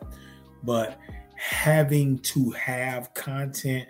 [0.63, 0.97] But
[1.43, 3.89] having to have content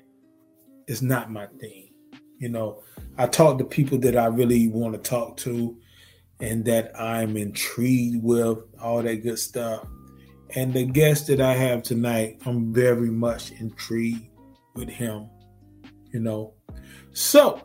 [0.87, 1.87] is not my thing.
[2.39, 2.81] You know,
[3.19, 5.77] I talk to people that I really want to talk to
[6.39, 9.85] and that I'm intrigued with, all that good stuff.
[10.55, 14.29] And the guest that I have tonight, I'm very much intrigued
[14.73, 15.29] with him,
[16.11, 16.55] you know.
[17.11, 17.61] So,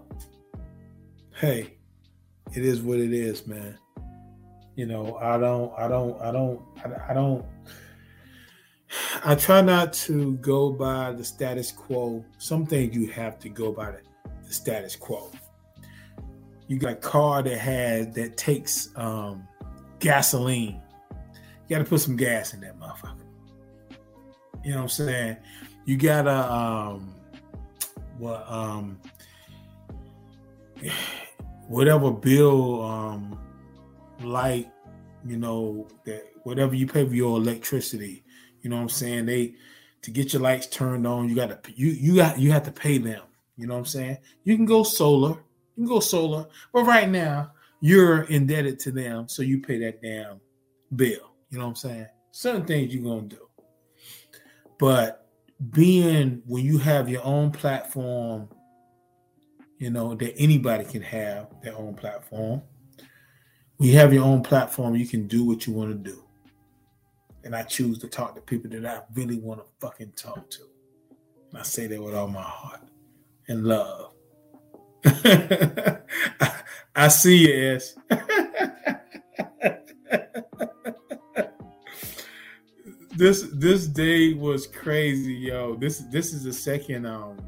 [1.35, 1.79] hey,
[2.55, 3.79] it is what it is, man.
[4.77, 6.61] You know, I don't, I don't, I don't,
[7.09, 7.45] I, don't
[9.25, 12.25] I try not to go by the status quo.
[12.39, 14.01] Some things you have to go by the,
[14.47, 15.31] the status quo.
[16.67, 19.47] You got a car that has that takes um,
[19.99, 20.81] gasoline.
[21.69, 23.19] You got to put some gas in that motherfucker.
[24.65, 25.37] You know what I'm saying?
[25.85, 27.15] You gotta um,
[28.19, 29.01] what um,
[31.69, 33.41] whatever bill um,
[34.23, 34.71] light,
[35.25, 38.25] you know that whatever you pay for your electricity
[38.63, 39.27] you know what I'm saying?
[39.27, 39.55] They
[40.03, 42.73] to get your lights turned on, you got to you you got you have to
[42.73, 43.23] pay them.
[43.57, 44.19] You know what I'm saying?
[44.45, 45.31] You can go solar,
[45.77, 50.03] you can go solar, but right now you're indebted to them, so you pay that
[50.03, 50.41] damn
[50.95, 51.35] bill.
[51.51, 52.07] You know what I'm saying?
[52.31, 53.49] Certain things you're gonna do,
[54.79, 55.29] but
[55.71, 58.49] being when you have your own platform,
[59.79, 62.63] you know that anybody can have their own platform.
[63.77, 66.28] When you have your own platform, you can do what you want to do
[67.49, 70.61] and I choose to talk to people that I really want to fucking talk to.
[71.49, 72.83] And I say that with all my heart
[73.49, 74.13] and love.
[75.07, 75.99] I,
[76.95, 77.97] I see you, Es.
[83.17, 85.75] this this day was crazy, yo.
[85.77, 87.39] This this is the second um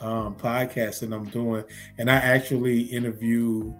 [0.00, 1.64] um podcast that I'm doing,
[1.98, 3.74] and I actually interview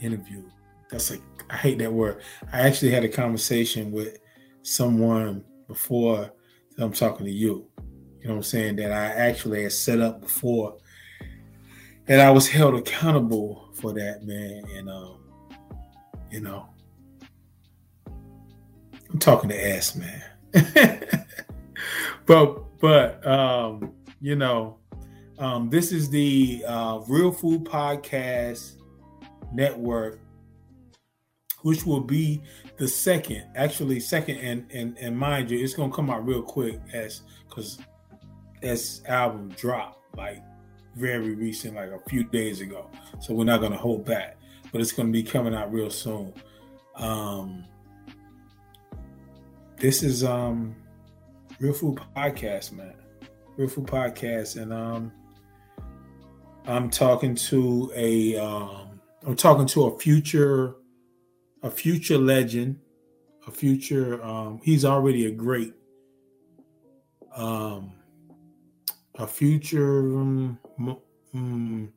[0.00, 0.42] interview.
[0.90, 1.20] That's like
[1.50, 2.22] I hate that word.
[2.52, 4.18] I actually had a conversation with
[4.62, 6.32] someone before
[6.78, 7.68] I'm talking to you.
[8.20, 8.76] You know what I'm saying?
[8.76, 10.76] That I actually had set up before.
[12.08, 14.64] And I was held accountable for that, man.
[14.76, 15.18] And um,
[16.30, 16.68] you know,
[18.06, 20.22] I'm talking to Es, man.
[22.26, 24.78] but but um, you know,
[25.38, 28.72] um, this is the uh, Real Food Podcast
[29.52, 30.20] Network
[31.66, 32.40] which will be
[32.76, 36.78] the second, actually second, and and and mind you, it's gonna come out real quick
[36.92, 37.80] as because
[38.62, 40.40] Es album dropped like
[40.94, 42.88] very recent, like a few days ago.
[43.20, 44.36] So we're not gonna hold back,
[44.70, 46.32] but it's gonna be coming out real soon.
[46.94, 47.64] Um,
[49.76, 50.76] this is um
[51.58, 52.94] Real Food Podcast, man.
[53.56, 55.10] Real Food Podcast, and um,
[56.66, 60.76] I'm talking to a um, I'm talking to a future
[61.62, 62.78] a future legend,
[63.46, 65.72] a future um, he's already a great
[67.34, 67.92] um
[69.18, 70.58] a future um,
[71.34, 71.88] mm,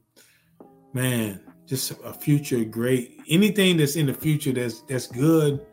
[0.94, 5.66] man, just a future great anything that's in the future that's that's good,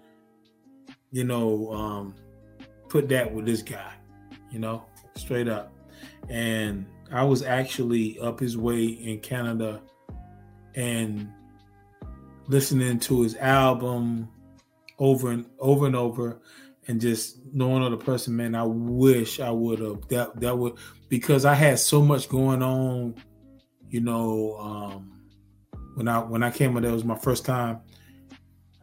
[1.11, 2.15] you know, um
[2.89, 3.93] put that with this guy,
[4.51, 4.85] you know,
[5.15, 5.73] straight up.
[6.29, 9.81] And I was actually up his way in Canada
[10.75, 11.33] and
[12.49, 14.29] listening to his album
[14.99, 16.41] over and over and over
[16.89, 20.75] and just knowing other person, man, I wish I would have that that would
[21.09, 23.17] because I had so much going on,
[23.89, 25.21] you know, um
[25.95, 27.81] when I when I came out that was my first time.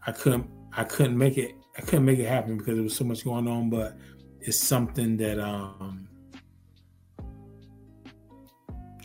[0.06, 3.06] I couldn't I couldn't make it I couldn't make it happen because there was so
[3.06, 3.98] much going on, but
[4.42, 6.08] it's something that um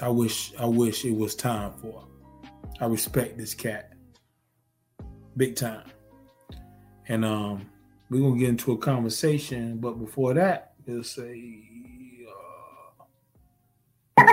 [0.01, 2.05] I wish I wish it was time for.
[2.81, 3.93] I respect this cat.
[5.38, 5.85] Big time.
[7.06, 7.70] And um
[8.11, 11.62] we're gonna get into a conversation, but before that, we'll say
[12.26, 13.05] uh...
[14.19, 14.25] I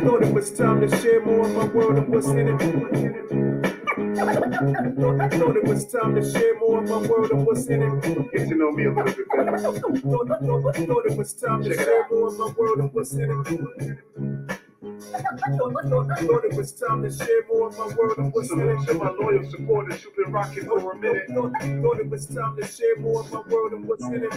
[0.00, 2.60] thought it was time to share more of my world and what's in it.
[5.20, 8.02] I thought it was time to share more of my world and what's in it.
[8.32, 9.56] Get to know me a little bit better.
[9.56, 13.30] I thought, thought it was time to share more of my world and what's in
[13.30, 14.33] it.
[15.14, 18.86] Thought it was time to share more of my world and what's in it.
[18.86, 21.28] To my loyal supporters, you've been rocking for a minute.
[21.28, 24.32] Thought it was time to share more of my world and what's in it.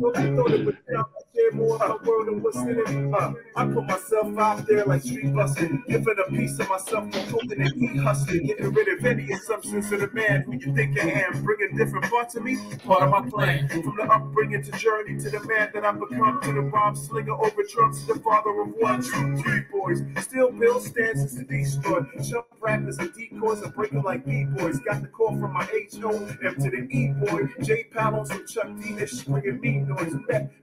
[0.00, 1.04] Thought it was time
[1.52, 3.14] more my world and what's in it.
[3.14, 7.32] Uh, I put myself out there like street busting, giving a piece of myself for
[7.32, 10.98] cooking and heat hustling, getting rid of any assumptions of the man who you think
[10.98, 13.68] I am, bringing different parts of me, part of my plan.
[13.68, 17.34] From the upbringing to journey to the man that I've become, to the bomb slinger
[17.34, 20.02] over drums, to the father of one, two, three boys.
[20.20, 24.78] Still build stances to destroy, jump rappers and decoys and breaking like b-boys.
[24.80, 28.96] Got the call from my H-O-M to the E-boy, J Palos and Chuck D,
[29.26, 30.14] bringing me noise.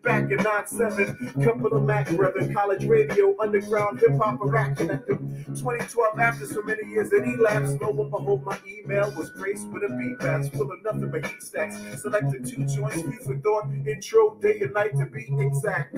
[0.03, 1.34] Back in 9 7.
[1.44, 5.20] Couple of Mac brother, college radio, underground hip hop, a rap connector.
[5.46, 9.84] 2012, after so many years that elapsed, lo and behold, my email was graced with
[9.84, 11.78] a beat batch full of nothing but heat stacks.
[12.02, 15.96] Selected two joints, food for thought, intro, day and night to be exact.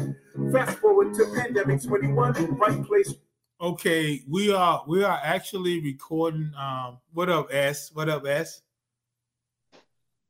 [0.52, 3.14] Fast forward to pandemic 21, right place.
[3.62, 6.52] Okay, we are we are actually recording.
[6.60, 7.92] Um, what up, Es?
[7.94, 8.62] What up, Es?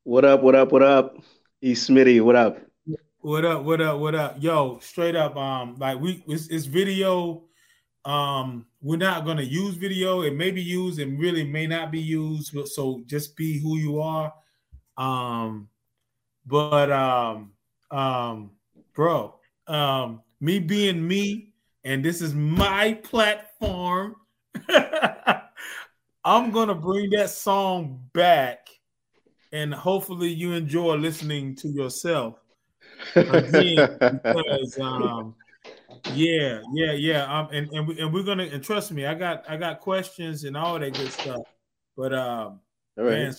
[0.04, 0.44] What up?
[0.44, 0.72] What up?
[0.72, 1.18] What up?
[1.62, 1.74] E.
[1.74, 2.60] Smitty, what up?
[3.26, 3.64] What up?
[3.64, 4.00] What up?
[4.00, 4.36] What up?
[4.38, 5.36] Yo, straight up.
[5.36, 7.46] Um, like we it's, it's video.
[8.06, 10.22] Um, we're not gonna use video.
[10.22, 12.54] It may be used and really may not be used.
[12.54, 14.32] But, So just be who you are.
[14.96, 15.70] Um,
[16.46, 17.54] but um,
[17.90, 18.52] um,
[18.94, 24.18] bro, um, me being me, and this is my platform.
[26.24, 28.68] I'm gonna bring that song back,
[29.52, 32.36] and hopefully you enjoy listening to yourself
[33.16, 35.36] again because um,
[36.14, 37.40] yeah, yeah, yeah.
[37.40, 40.44] Um, and and, we, and we're gonna and trust me, I got I got questions
[40.44, 41.42] and all that good stuff.
[41.98, 42.60] But um,
[42.98, 43.34] man,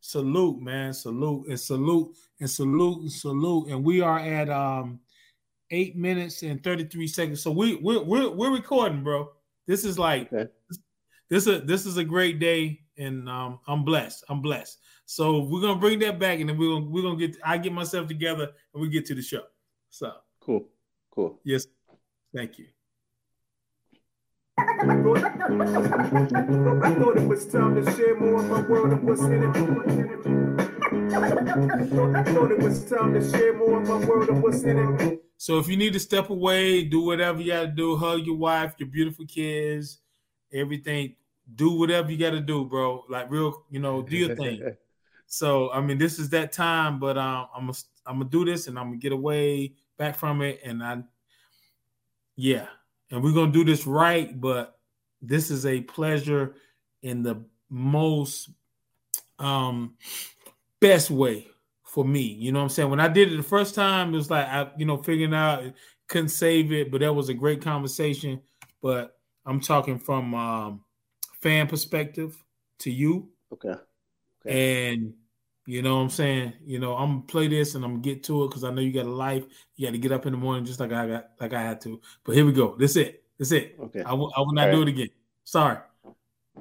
[0.00, 3.68] salute, man, salute and salute and salute and salute.
[3.68, 5.00] And we are at um
[5.70, 7.42] eight minutes and thirty three seconds.
[7.42, 9.30] So we we're we're, we're recording, bro.
[9.66, 10.50] This is like okay.
[11.30, 14.24] this is a, this is a great day, and um, I'm blessed.
[14.28, 14.78] I'm blessed.
[15.06, 17.72] So we're gonna bring that back, and then we're gonna we're gonna get I get
[17.72, 19.42] myself together, and we get to the show.
[19.90, 20.68] So cool,
[21.10, 21.40] cool.
[21.44, 21.66] Yes,
[22.34, 22.66] thank you.
[24.56, 24.64] I
[26.94, 29.56] thought it was time to share more of my world and what's in it.
[31.14, 35.20] I thought it was time to share more of my world and what's in it.
[35.36, 38.74] So if you need to step away, do whatever you gotta do, hug your wife,
[38.78, 40.00] your beautiful kids,
[40.52, 41.16] everything.
[41.54, 43.04] Do whatever you gotta do, bro.
[43.08, 44.62] Like real, you know, do your thing.
[45.34, 48.68] So I mean, this is that time, but um, I'm gonna I'm gonna do this
[48.68, 51.02] and I'm gonna get away back from it, and I,
[52.36, 52.66] yeah,
[53.10, 54.40] and we're gonna do this right.
[54.40, 54.78] But
[55.20, 56.54] this is a pleasure
[57.02, 58.50] in the most
[59.40, 59.96] um
[60.78, 61.48] best way
[61.82, 62.20] for me.
[62.22, 62.90] You know what I'm saying?
[62.90, 65.64] When I did it the first time, it was like I, you know, figuring out
[66.06, 68.40] couldn't save it, but that was a great conversation.
[68.80, 70.84] But I'm talking from um
[71.40, 72.40] fan perspective
[72.78, 73.30] to you.
[73.52, 73.74] Okay.
[74.46, 75.14] And
[75.66, 76.52] You know what I'm saying?
[76.66, 78.82] You know, I'm gonna play this and I'm gonna get to it because I know
[78.82, 79.44] you got a life.
[79.76, 81.80] You got to get up in the morning just like I got, like I had
[81.82, 82.00] to.
[82.22, 82.76] But here we go.
[82.78, 83.24] That's it.
[83.38, 83.76] That's it.
[83.80, 84.02] Okay.
[84.02, 85.08] I will, I will not do it again.
[85.44, 85.78] Sorry.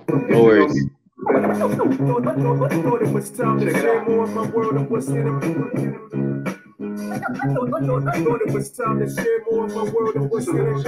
[0.07, 0.89] No worries.
[1.23, 5.23] Thought it was time to share more of my world and what's in it.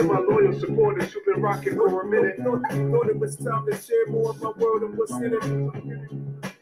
[0.05, 2.38] My loyal supporters, you've been rocking for a minute.
[2.38, 6.54] Thought it was time to share more of my world and what's in it.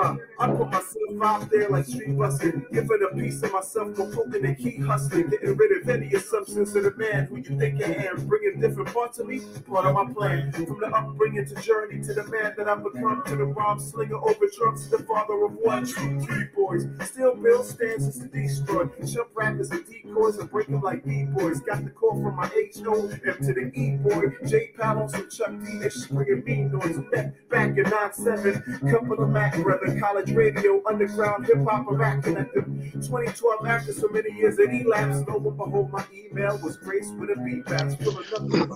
[0.00, 4.10] Uh, I put myself out there like street busting, giving a piece of myself for
[4.12, 7.82] poking and keep hustling, getting rid of any assumptions of the man who you think
[7.82, 10.52] I am, bringing different parts of me, part of my plan.
[10.52, 14.16] From the upbringing to journey to the man that I've become, to the rhyme slinger
[14.16, 16.86] over drums, to the father of one, true three boys.
[17.04, 21.60] Still build stanzas to destroy, jump rappers and decoys and break them like B-boys.
[21.60, 25.90] Got the call from my H-O-M to the E-boy, J Palos and Chuck D, they
[26.10, 26.98] bringing me noise.
[27.12, 32.22] Back, back in 9-7, couple of Mac brother, college radio, underground hip hop, and rap
[32.22, 32.64] connected.
[32.92, 37.30] 2012 after so many years that elapsed, lo and behold, my email was graced with
[37.30, 38.66] a beat bounce from another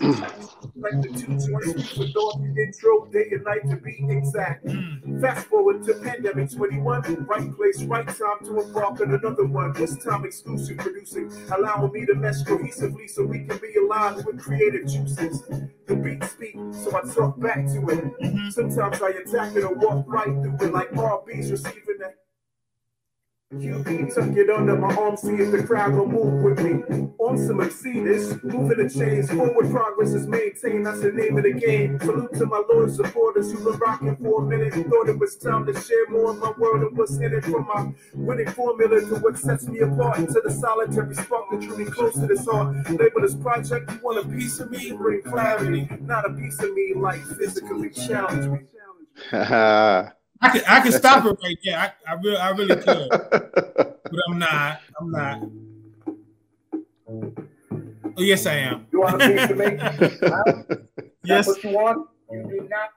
[0.77, 4.67] like the 220 with North intro, day and night to be exact.
[5.21, 9.73] Fast forward to pandemic 21, right place, right time to embark on another one.
[9.73, 14.41] This time exclusive producing, allowing me to mesh cohesively so we can be aligned with
[14.41, 15.43] creative juices.
[15.87, 18.21] The beat speak, so I talk back to it.
[18.21, 18.51] Mm-hmm.
[18.51, 22.15] Sometimes I attack it or walk right through it like RB's receiving that.
[23.61, 27.09] QB tuck it under my arm, see if the crowd will move with me.
[27.19, 30.87] On some exceeders, moving the chains, forward progress is maintained.
[30.87, 31.99] That's the name of the game.
[32.01, 34.75] Salute to my loyal supporters who've been rocking for a minute.
[34.75, 37.67] Thought it was time to share more of my world and what's in it from
[37.67, 40.17] my winning formula to what sets me apart.
[40.17, 42.77] To the solitary spark that drew me close to this heart.
[42.91, 44.93] Label this project, you want a piece of me?
[44.93, 48.61] Bring clarity, not a piece of me like physically challenged me,
[49.33, 50.13] challenge me.
[50.45, 51.79] I could I could stop it right there.
[51.79, 53.09] I, I really I really could.
[53.11, 54.81] but I'm not.
[55.01, 55.43] I'm not.
[58.17, 58.87] Oh yes, I am.
[58.93, 59.79] You want a piece of me?
[61.25, 61.47] yes.
[61.47, 62.09] What you want?
[62.31, 62.91] You do not.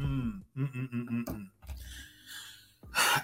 [0.00, 1.46] Mm, mm, mm, mm, mm, mm.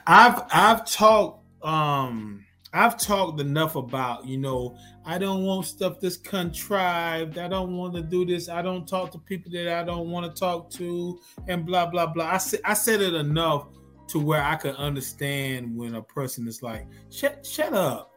[0.06, 2.41] I've I've talked um
[2.74, 7.36] I've talked enough about, you know, I don't want stuff that's contrived.
[7.36, 8.48] I don't want to do this.
[8.48, 12.06] I don't talk to people that I don't want to talk to, and blah blah
[12.06, 12.26] blah.
[12.26, 13.66] I said I said it enough
[14.08, 18.12] to where I can understand when a person is like, "Shut shut up."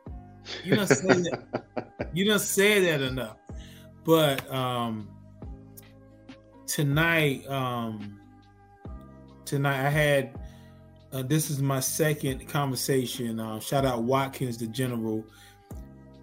[0.63, 2.09] You don't say that.
[2.13, 3.37] You don't say that enough.
[4.05, 5.09] But um
[6.65, 8.19] tonight, um
[9.43, 10.39] tonight I had
[11.13, 13.39] uh, this is my second conversation.
[13.39, 15.25] Uh, shout out Watkins, the general,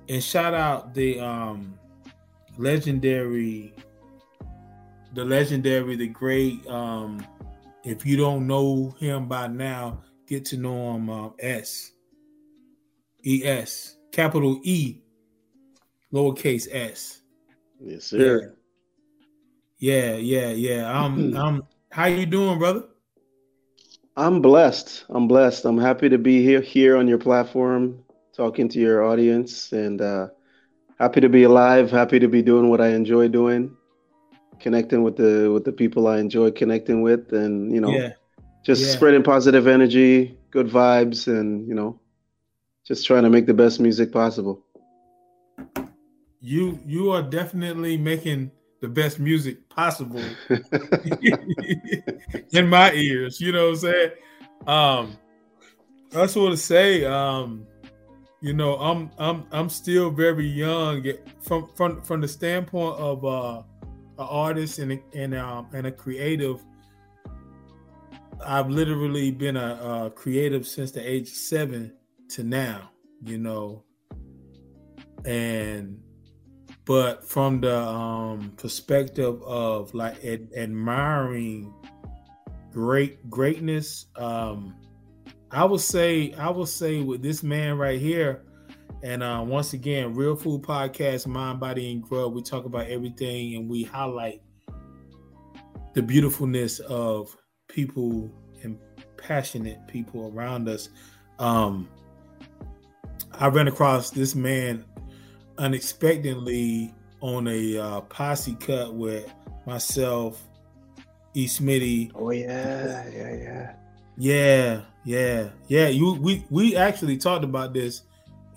[0.09, 1.79] and shout out the um,
[2.59, 3.75] legendary,
[5.15, 6.67] the legendary, the great.
[6.67, 7.25] Um,
[7.85, 11.11] if you don't know him by now, get to know him.
[11.11, 11.93] Uh, Es,
[13.25, 15.01] E S, capital E,
[16.13, 17.23] lowercase s.
[17.81, 18.55] Yes, sir.
[19.79, 20.93] Yeah, yeah, yeah.
[20.93, 21.63] I'm, I'm.
[21.91, 22.85] How you doing, brother?
[24.17, 25.05] I'm blessed.
[25.09, 25.65] I'm blessed.
[25.65, 28.05] I'm happy to be here here on your platform,
[28.37, 30.29] talking to your audience, and uh,
[30.99, 31.91] happy to be alive.
[31.91, 33.75] Happy to be doing what I enjoy doing,
[34.61, 38.13] connecting with the with the people I enjoy connecting with, and you know, Yeah,
[38.65, 38.93] just yeah.
[38.93, 41.99] spreading positive energy, good vibes, and you know,
[42.87, 44.63] just trying to make the best music possible.
[46.41, 48.51] you you are definitely making
[48.83, 50.21] the best music possible
[52.51, 53.41] in my ears.
[53.41, 54.11] You know what I'm saying?
[54.67, 55.17] Um,
[56.11, 57.65] I just want to say, um,
[58.41, 61.07] you know, I'm I'm I'm still very young
[61.41, 63.63] from from from the standpoint of uh,
[64.19, 66.61] an artist and a, and um and a creative.
[68.45, 71.93] I've literally been a, a creative since the age of seven
[72.31, 72.91] to now.
[73.25, 73.85] You know,
[75.25, 76.03] and
[76.85, 81.73] but from the um perspective of like ad- admiring
[82.73, 84.75] great greatness um
[85.51, 88.45] i would say i would say with this man right here
[89.05, 92.33] And uh, once again, Real Food Podcast, Mind, Body, and Grub.
[92.35, 94.43] We talk about everything and we highlight
[95.95, 97.37] the beautifulness of
[97.67, 98.79] people and
[99.17, 100.89] passionate people around us.
[101.41, 101.89] Um,
[103.33, 104.85] I ran across this man
[105.59, 109.33] unexpectedly on a uh, posse cut with
[109.67, 110.43] myself,
[111.35, 111.47] E.
[111.47, 112.11] Smitty.
[112.15, 113.75] Oh yeah, yeah, yeah.
[114.17, 115.89] Yeah, yeah, yeah.
[115.89, 118.03] You we we actually talked about this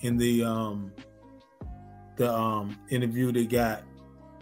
[0.02, 0.92] in the um
[2.18, 3.84] the um interview they got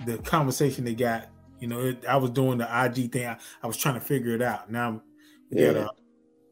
[0.06, 1.28] the conversation they got.
[1.60, 3.28] You know, it, I was doing the IG thing.
[3.28, 4.70] I, I, was trying to figure it out.
[4.70, 5.02] Now
[5.50, 5.72] we yeah.
[5.72, 5.90] got a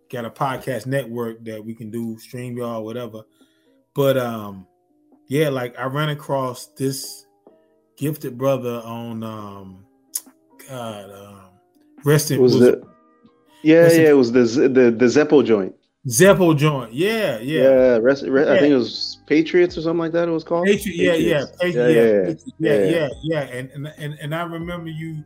[0.10, 3.24] got a podcast network that we can do stream y'all whatever.
[3.94, 4.68] But um
[5.32, 7.26] yeah, like I ran across this
[7.96, 9.86] gifted brother on um
[10.68, 11.52] God um
[12.04, 12.84] rest in was, was it
[13.64, 15.74] yeah yeah it was the the the Zeppo joint.
[16.06, 16.92] Zeppo joint.
[16.92, 17.62] Yeah yeah.
[17.62, 18.56] Yeah, rest, rest, yeah.
[18.56, 20.68] I think it was Patriots or something like that it was called?
[20.68, 24.90] Yeah, yeah, Patriot, yeah, yeah, yeah, yeah, yeah, yeah, and, and and and I remember
[24.90, 25.24] you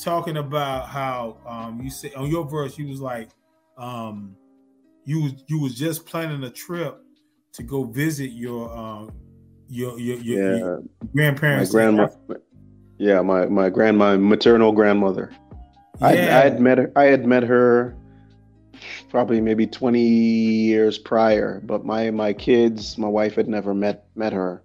[0.00, 3.30] talking about how um you said on your verse you was like
[3.76, 4.36] um
[5.04, 7.02] you was you was just planning a trip
[7.54, 9.10] to go visit your um
[9.70, 10.58] your your, your, yeah.
[10.58, 10.82] your
[11.14, 11.72] grandparents.
[11.72, 12.08] My grandma,
[12.98, 15.30] yeah, my my grandma, maternal grandmother.
[16.00, 16.06] Yeah.
[16.06, 16.92] I, I had met her.
[16.96, 17.96] I had met her
[19.10, 24.32] probably maybe 20 years prior but my my kids my wife had never met met
[24.32, 24.62] her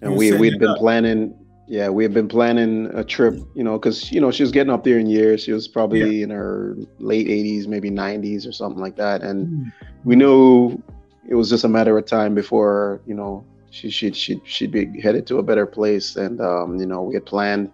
[0.00, 0.78] and we we'd been up.
[0.78, 1.34] planning
[1.66, 4.72] yeah we had been planning a trip you know because you know she was getting
[4.72, 6.24] up there in years she was probably yeah.
[6.24, 9.72] in her late 80s maybe 90s or something like that and mm.
[10.04, 10.80] we knew
[11.28, 15.00] it was just a matter of time before you know she she'd she'd, she'd be
[15.00, 17.70] headed to a better place and um, you know we had planned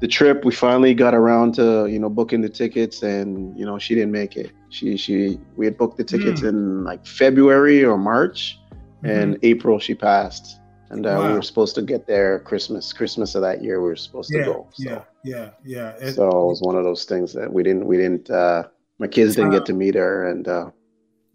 [0.00, 3.78] the trip we finally got around to you know booking the tickets and you know
[3.78, 6.48] she didn't make it she she we had booked the tickets mm.
[6.48, 9.06] in like february or march mm-hmm.
[9.06, 10.60] and april she passed
[10.90, 11.28] and uh, wow.
[11.28, 14.40] we were supposed to get there christmas christmas of that year we were supposed yeah,
[14.40, 14.90] to go so.
[14.90, 17.96] yeah yeah yeah it, so it was one of those things that we didn't we
[17.96, 18.64] didn't uh
[18.98, 20.70] my kids didn't get to meet her and uh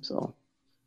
[0.02, 0.34] so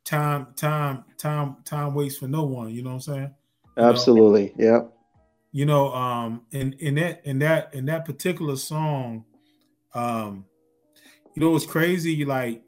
[0.05, 2.71] time, time, time, time waits for no one.
[2.71, 3.35] You know what I'm saying?
[3.77, 4.55] Absolutely.
[4.57, 4.73] You know?
[4.73, 4.89] Yeah.
[5.53, 9.25] You know, um, in in that in that in that particular song,
[9.95, 10.47] um,
[11.35, 12.25] you know, it's crazy.
[12.25, 12.65] Like,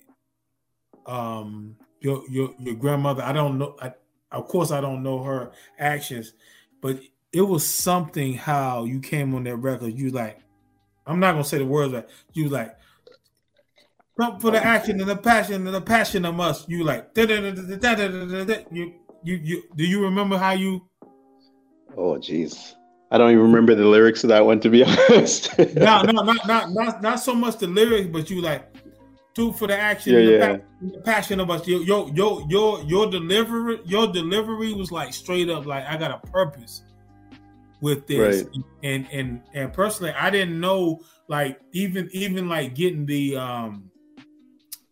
[1.05, 3.25] um, your your your grandmother.
[3.25, 3.75] I don't know.
[3.83, 3.93] I,
[4.31, 6.35] of course, I don't know her actions,
[6.81, 7.01] but
[7.33, 9.99] it was something how you came on that record.
[9.99, 10.39] You like,
[11.07, 12.77] I'm not gonna say the words, but you like,
[14.17, 16.67] for the action and the passion and the passion of us.
[16.69, 20.83] You like you you you do you remember how you
[21.97, 22.75] Oh jeez.
[23.11, 25.57] I don't even remember the lyrics of that one to be honest.
[25.59, 28.75] no, no, not not not not so much the lyrics, but you like
[29.35, 30.47] do for the action yeah, and, the yeah.
[30.47, 31.67] passion, the passion of us.
[31.67, 36.11] Your your your your your delivery your delivery was like straight up like I got
[36.11, 36.83] a purpose
[37.81, 38.43] with this.
[38.43, 38.65] Right.
[38.83, 43.91] And and and personally I didn't know like even even like getting the um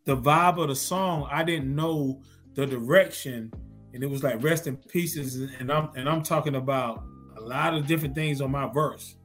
[0.05, 2.21] the vibe of the song, I didn't know
[2.55, 3.53] the direction,
[3.93, 5.37] and it was like rest in pieces.
[5.59, 7.05] And I'm and I'm talking about
[7.37, 9.17] a lot of different things on my verse,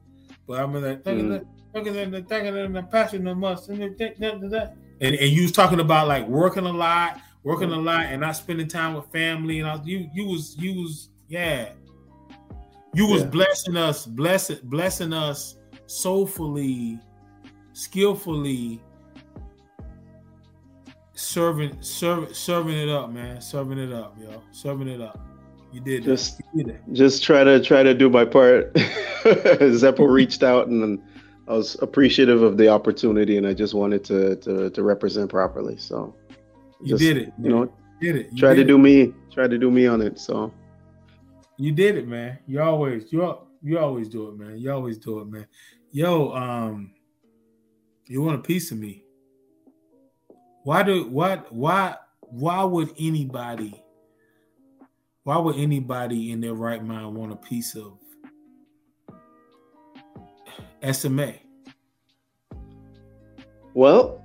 [0.46, 1.44] but I'm like mm.
[1.72, 7.72] the passion of must and and you was talking about like working a lot, working
[7.72, 9.60] a lot, and not spending time with family.
[9.60, 11.70] And I, you you was you was yeah,
[12.94, 13.28] you was yeah.
[13.28, 16.98] blessing us, blessing blessing us soulfully,
[17.72, 18.80] skillfully
[21.20, 23.40] serving serving serving it up, man.
[23.40, 24.42] Serving it up, yo.
[24.52, 25.20] Serving it up.
[25.72, 28.72] You did just you did just try to try to do my part.
[29.24, 31.00] Zeppo reached out and
[31.46, 35.76] I was appreciative of the opportunity and I just wanted to to, to represent properly.
[35.76, 36.14] So
[36.82, 37.32] you did it.
[37.40, 38.28] You know, did it.
[38.32, 39.12] You try did to do me.
[39.30, 40.18] Try to do me on it.
[40.18, 40.52] So
[41.58, 42.38] you did it, man.
[42.46, 44.58] You always you you always do it, man.
[44.58, 45.46] You always do it, man.
[45.92, 46.94] Yo, um,
[48.06, 49.04] you want a piece of me?
[50.62, 53.82] Why do what why why would anybody
[55.24, 57.98] why would anybody in their right mind want a piece of
[60.94, 61.34] SMA?
[63.74, 64.22] Well,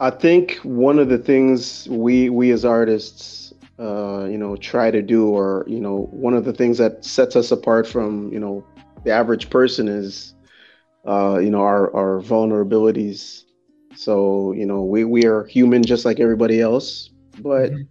[0.00, 5.02] I think one of the things we we as artists uh, you know try to
[5.02, 8.64] do or you know one of the things that sets us apart from you know
[9.04, 10.34] the average person is
[11.06, 13.44] uh, you know our our vulnerabilities
[13.94, 17.82] so, you know, we, we are human just like everybody else, but mm-hmm.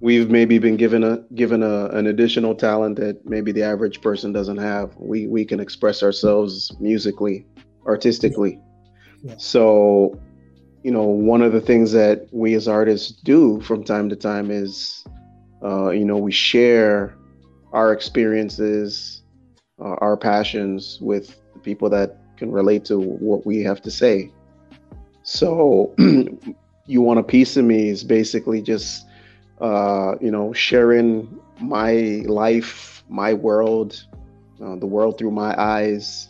[0.00, 4.32] we've maybe been given a given a, an additional talent that maybe the average person
[4.32, 4.94] doesn't have.
[4.96, 7.46] We we can express ourselves musically,
[7.86, 8.60] artistically.
[9.22, 9.34] Yeah.
[9.38, 10.20] So,
[10.82, 14.50] you know, one of the things that we as artists do from time to time
[14.50, 15.04] is
[15.64, 17.16] uh, you know, we share
[17.72, 19.22] our experiences,
[19.80, 24.30] uh, our passions with the people that can relate to what we have to say.
[25.26, 25.92] So,
[26.86, 29.06] you want a piece of me is basically just,
[29.60, 34.06] uh, you know, sharing my life, my world,
[34.62, 36.28] uh, the world through my eyes,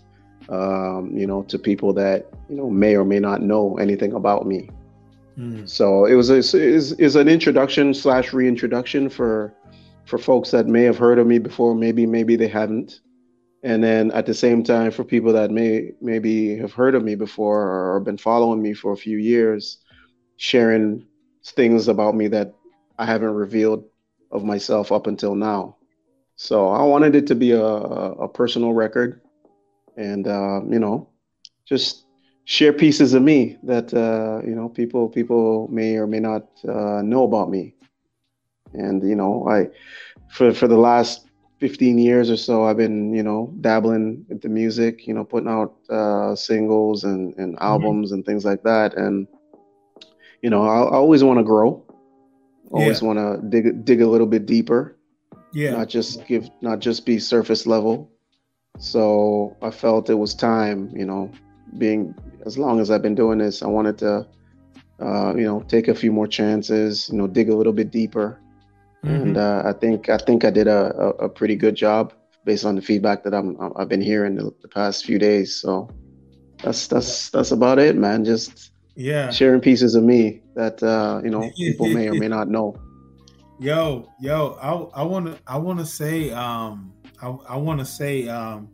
[0.48, 4.46] um, you know, to people that you know may or may not know anything about
[4.46, 4.70] me.
[5.38, 5.68] Mm.
[5.68, 6.54] So it was a, is
[6.92, 9.52] is an introduction slash reintroduction for
[10.06, 13.00] for folks that may have heard of me before, maybe maybe they haven't,
[13.66, 17.16] and then at the same time for people that may maybe have heard of me
[17.16, 19.78] before or been following me for a few years,
[20.36, 21.04] sharing
[21.44, 22.54] things about me that
[22.96, 23.82] I haven't revealed
[24.30, 25.78] of myself up until now.
[26.36, 29.20] So I wanted it to be a, a personal record,
[29.96, 31.08] and uh, you know,
[31.66, 32.04] just
[32.44, 37.02] share pieces of me that uh, you know people people may or may not uh,
[37.02, 37.74] know about me.
[38.74, 39.70] And you know, I
[40.28, 41.25] for for the last
[41.58, 45.74] 15 years or so, I've been you know dabbling into music, you know, putting out
[45.90, 47.64] uh, singles and and mm-hmm.
[47.64, 48.16] albums mm-hmm.
[48.16, 48.94] and things like that.
[48.94, 49.26] And
[50.42, 51.82] you know, I, I always want to grow.
[52.70, 53.06] Always yeah.
[53.06, 54.96] want to dig dig a little bit deeper
[55.56, 55.70] yeah.
[55.70, 58.10] Not just give, not just be surface level.
[58.78, 61.30] So I felt it was time, you know,
[61.78, 62.14] being
[62.44, 64.26] as long as I've been doing this, I wanted to,
[65.00, 68.38] uh, you know, take a few more chances, you know, dig a little bit deeper.
[69.06, 69.22] Mm-hmm.
[69.22, 72.12] And uh, I think I think I did a, a, a, pretty good job
[72.44, 75.54] based on the feedback that I'm I've been hearing the, the past few days.
[75.54, 75.88] So
[76.62, 78.24] that's that's that's about it, man.
[78.24, 82.48] Just yeah, sharing pieces of me that uh, you know people may or may not
[82.48, 82.74] know.
[83.60, 86.92] Yo, yo, I I want to I want to say um
[87.22, 88.70] I I want to say um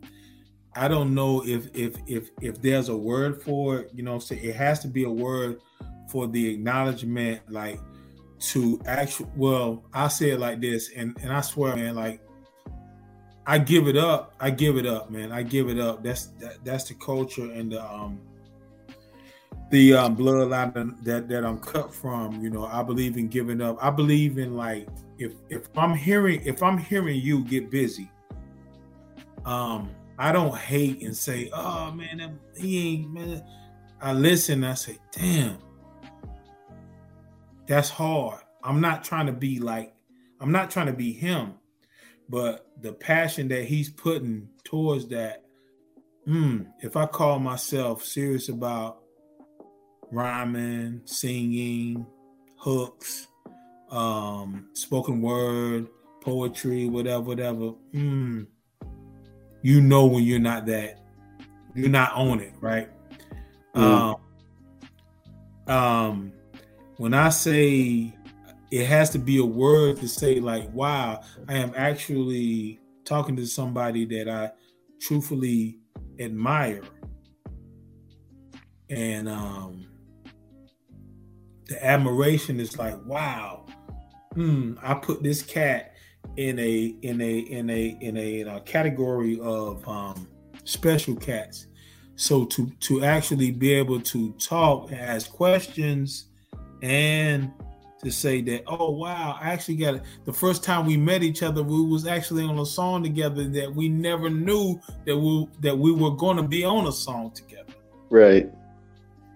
[0.75, 4.37] I don't know if if if if there's a word for it, you know, say
[4.37, 5.61] it has to be a word
[6.09, 7.79] for the acknowledgement like
[8.49, 12.21] to actual well, I say it like this and and I swear man like
[13.45, 14.35] I give it up.
[14.39, 15.31] I give it up, man.
[15.31, 16.03] I give it up.
[16.03, 18.19] That's that, that's the culture and the um
[19.69, 22.41] the um, bloodline that that I'm cut from.
[22.41, 23.77] You know, I believe in giving up.
[23.81, 28.09] I believe in like if if I'm hearing if I'm hearing you get busy,
[29.45, 33.43] um, I don't hate and say, oh man, he ain't man.
[34.01, 34.63] I listen.
[34.63, 35.57] I say, damn,
[37.67, 38.39] that's hard.
[38.63, 39.93] I'm not trying to be like
[40.39, 41.53] I'm not trying to be him,
[42.27, 45.43] but the passion that he's putting towards that.
[46.27, 49.03] Mm, if I call myself serious about
[50.11, 52.05] rhyming, singing,
[52.57, 53.27] hooks,
[53.89, 55.87] um, spoken word,
[56.21, 57.73] poetry, whatever, whatever.
[57.93, 58.47] Mm,
[59.61, 60.99] you know when you're not that,
[61.75, 62.89] you're not on it, right?
[63.75, 64.15] Mm.
[65.67, 66.33] Um, um,
[66.97, 68.15] when I say
[68.71, 73.45] it has to be a word to say like, wow, I am actually talking to
[73.45, 74.51] somebody that I
[74.99, 75.79] truthfully
[76.19, 76.81] admire.
[78.89, 79.87] And um
[81.67, 83.65] the admiration is like, wow,
[84.33, 85.93] hmm, I put this cat
[86.37, 90.27] in a in a in a in a, in a category of um,
[90.63, 91.67] special cats.
[92.15, 96.29] So to to actually be able to talk and ask questions
[96.83, 97.51] and
[98.03, 100.03] to say that oh wow I actually got it.
[100.25, 103.73] The first time we met each other, we was actually on a song together that
[103.73, 107.73] we never knew that we that we were going to be on a song together.
[108.09, 108.51] Right.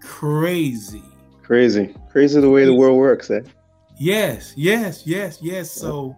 [0.02, 1.04] Crazy.
[1.42, 3.40] Crazy, crazy the way the world works, eh?
[3.98, 5.72] Yes, yes, yes, yes.
[5.72, 6.14] So,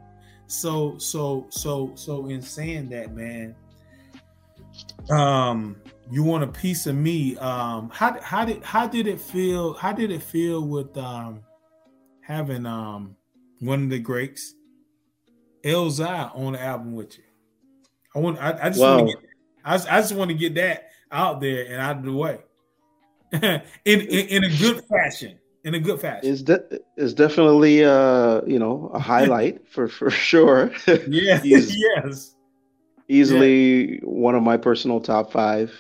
[0.48, 3.56] so, so, so, so, in saying that, man,
[5.12, 5.76] um,
[6.12, 7.38] you want a piece of me.
[7.38, 9.74] Um, how how did how did it feel?
[9.74, 11.42] How did it feel with um
[12.22, 13.16] having um
[13.60, 14.56] one of the greats,
[15.64, 17.24] Elzhi, on the album with you?
[18.16, 18.40] I want.
[18.40, 18.98] I, I just wow.
[18.98, 19.26] want to get.
[19.64, 22.40] I, I just want to get that out there and out of the way.
[23.32, 25.38] in, in, in a good fashion.
[25.64, 26.32] In a good fashion.
[26.32, 30.72] It's de- it's definitely uh you know a highlight for for sure.
[30.88, 31.42] Yeah.
[31.44, 32.36] yes.
[33.08, 34.00] Easily yeah.
[34.04, 35.74] one of my personal top five,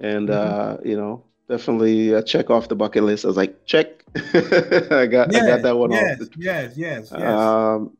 [0.00, 0.80] and mm-hmm.
[0.80, 3.24] uh you know definitely a check off the bucket list.
[3.24, 4.04] I was like check.
[4.16, 6.28] I got yeah, I got that one yes, off.
[6.36, 7.22] Yes, yes, yes.
[7.22, 7.96] Um,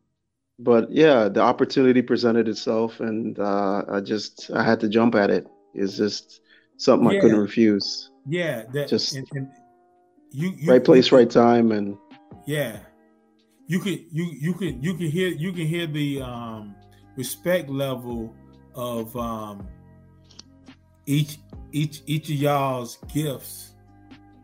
[0.59, 5.29] but yeah, the opportunity presented itself, and uh, I just I had to jump at
[5.29, 5.47] it.
[5.73, 6.41] It's just
[6.77, 7.17] something yeah.
[7.17, 8.09] I couldn't refuse.
[8.27, 9.49] Yeah, that just and, and
[10.31, 11.97] you, you, right place, right time, and
[12.45, 12.77] yeah,
[13.67, 16.75] you could you you can you can hear you can hear the um,
[17.17, 18.33] respect level
[18.75, 19.67] of um,
[21.05, 21.37] each
[21.71, 23.73] each each of y'all's gifts,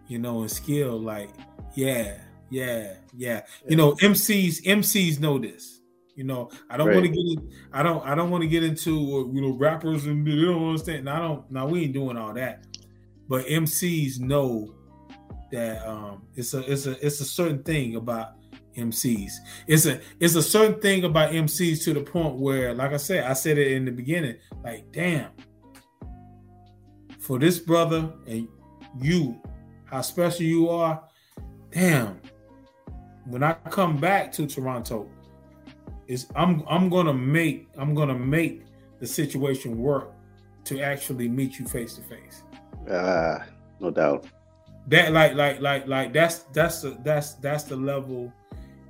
[0.08, 1.00] you know, and skill.
[1.00, 1.30] Like,
[1.76, 2.18] yeah,
[2.50, 3.42] yeah, yeah.
[3.68, 5.82] You know, MCs MCs know this.
[6.16, 6.96] You know, I don't right.
[6.96, 9.52] want to get in, I don't I don't want to get into uh, you know
[9.52, 11.10] rappers and they don't understand.
[11.10, 12.66] I don't now we ain't doing all that.
[13.30, 14.74] But MCs know
[15.52, 18.38] that um it's a it's a it's a certain thing about
[18.78, 19.34] MCs.
[19.68, 23.26] It's a it's a certain thing about MCs to the point where, like I said,
[23.26, 25.32] I said it in the beginning, like, damn,
[27.28, 28.48] for this brother and
[29.02, 29.38] you,
[29.84, 31.04] how special you are,
[31.72, 32.22] damn.
[33.26, 35.10] When I come back to Toronto,
[36.08, 38.64] is I'm I'm gonna make I'm gonna make
[39.02, 40.14] the situation work
[40.64, 42.44] to actually meet you face to face.
[42.90, 43.46] Ah,
[43.82, 44.28] no doubt.
[44.88, 48.32] That like like like like that's that's the that's that's the level,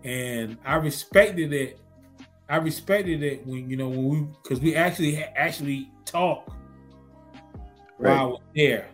[0.04, 1.80] and I respected it.
[2.48, 6.57] I respected it when you know when we because we actually actually talk
[8.00, 8.16] right.
[8.16, 8.90] while was there.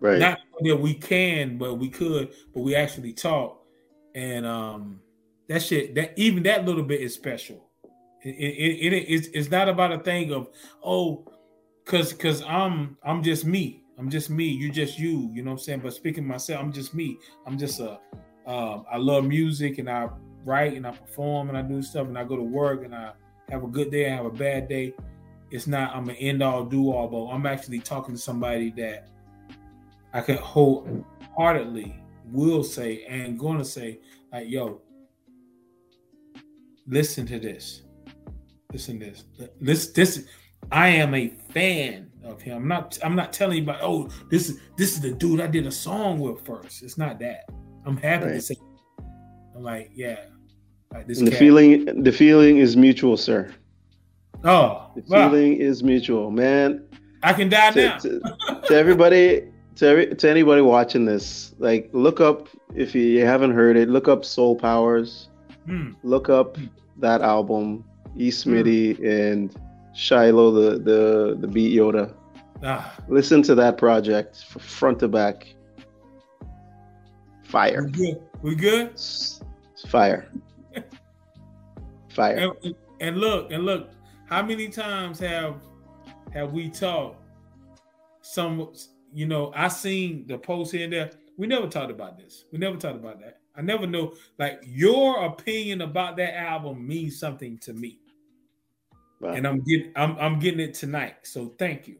[0.00, 0.18] Right.
[0.18, 3.62] Not that we can, but we could, but we actually talk,
[4.14, 5.00] and um
[5.48, 7.66] that shit that even that little bit is special.
[8.22, 10.48] It, it, it, it's, it's not about a thing of
[10.84, 11.26] oh,
[11.84, 13.82] cause cause I'm I'm just me.
[13.98, 14.44] I'm just me.
[14.44, 15.30] You're just you.
[15.34, 15.80] You know what I'm saying?
[15.80, 17.18] But speaking myself, I'm just me.
[17.46, 17.98] I'm just a.
[18.46, 20.08] Um, I love music and I
[20.44, 23.12] write and I perform and I do stuff and I go to work and I
[23.50, 24.10] have a good day.
[24.10, 24.94] I have a bad day.
[25.50, 29.08] It's not I'm an end all do all, but I'm actually talking to somebody that
[30.12, 34.00] I can wholeheartedly will say and going to say
[34.32, 34.80] like, yo,
[36.86, 37.82] listen to this.
[38.72, 39.24] Listen to this.
[39.60, 40.26] This this
[40.70, 42.56] I am a fan of him.
[42.58, 45.46] I'm not I'm not telling you about oh this is this is the dude I
[45.46, 46.82] did a song with first.
[46.82, 47.48] It's not that.
[47.84, 48.32] I'm happy right.
[48.34, 48.56] to say
[49.56, 50.24] I'm like, yeah.
[50.92, 53.52] Like this the feeling the feeling is mutual, sir.
[54.44, 55.28] Oh the wow.
[55.28, 56.84] feeling is mutual, man.
[57.22, 57.98] I can die to, now.
[57.98, 58.20] to,
[58.68, 63.76] to everybody to every, to anybody watching this, like look up if you haven't heard
[63.76, 65.28] it, look up Soul Powers.
[65.66, 65.92] Hmm.
[66.02, 66.66] Look up hmm
[67.00, 67.84] that album,
[68.16, 68.30] E.
[68.30, 69.32] Smitty mm.
[69.32, 69.56] and
[69.94, 72.14] Shiloh, the the the beat Yoda.
[72.62, 72.94] Ah.
[73.08, 75.54] Listen to that project from front to back.
[77.44, 77.84] Fire.
[77.84, 78.22] We good.
[78.42, 78.88] We good?
[78.88, 79.42] It's
[79.88, 80.30] fire.
[82.10, 82.52] Fire.
[82.62, 83.90] And, and look, and look,
[84.30, 85.56] how many times have
[86.32, 87.20] have we talked?
[88.22, 88.72] Some,
[89.12, 91.10] you know, I seen the post here and there.
[91.36, 92.44] We never talked about this.
[92.52, 93.40] We never talked about that.
[93.56, 94.14] I never know.
[94.38, 97.98] Like your opinion about that album means something to me,
[99.20, 99.32] wow.
[99.32, 101.16] and I'm getting I'm I'm getting it tonight.
[101.22, 101.96] So thank you.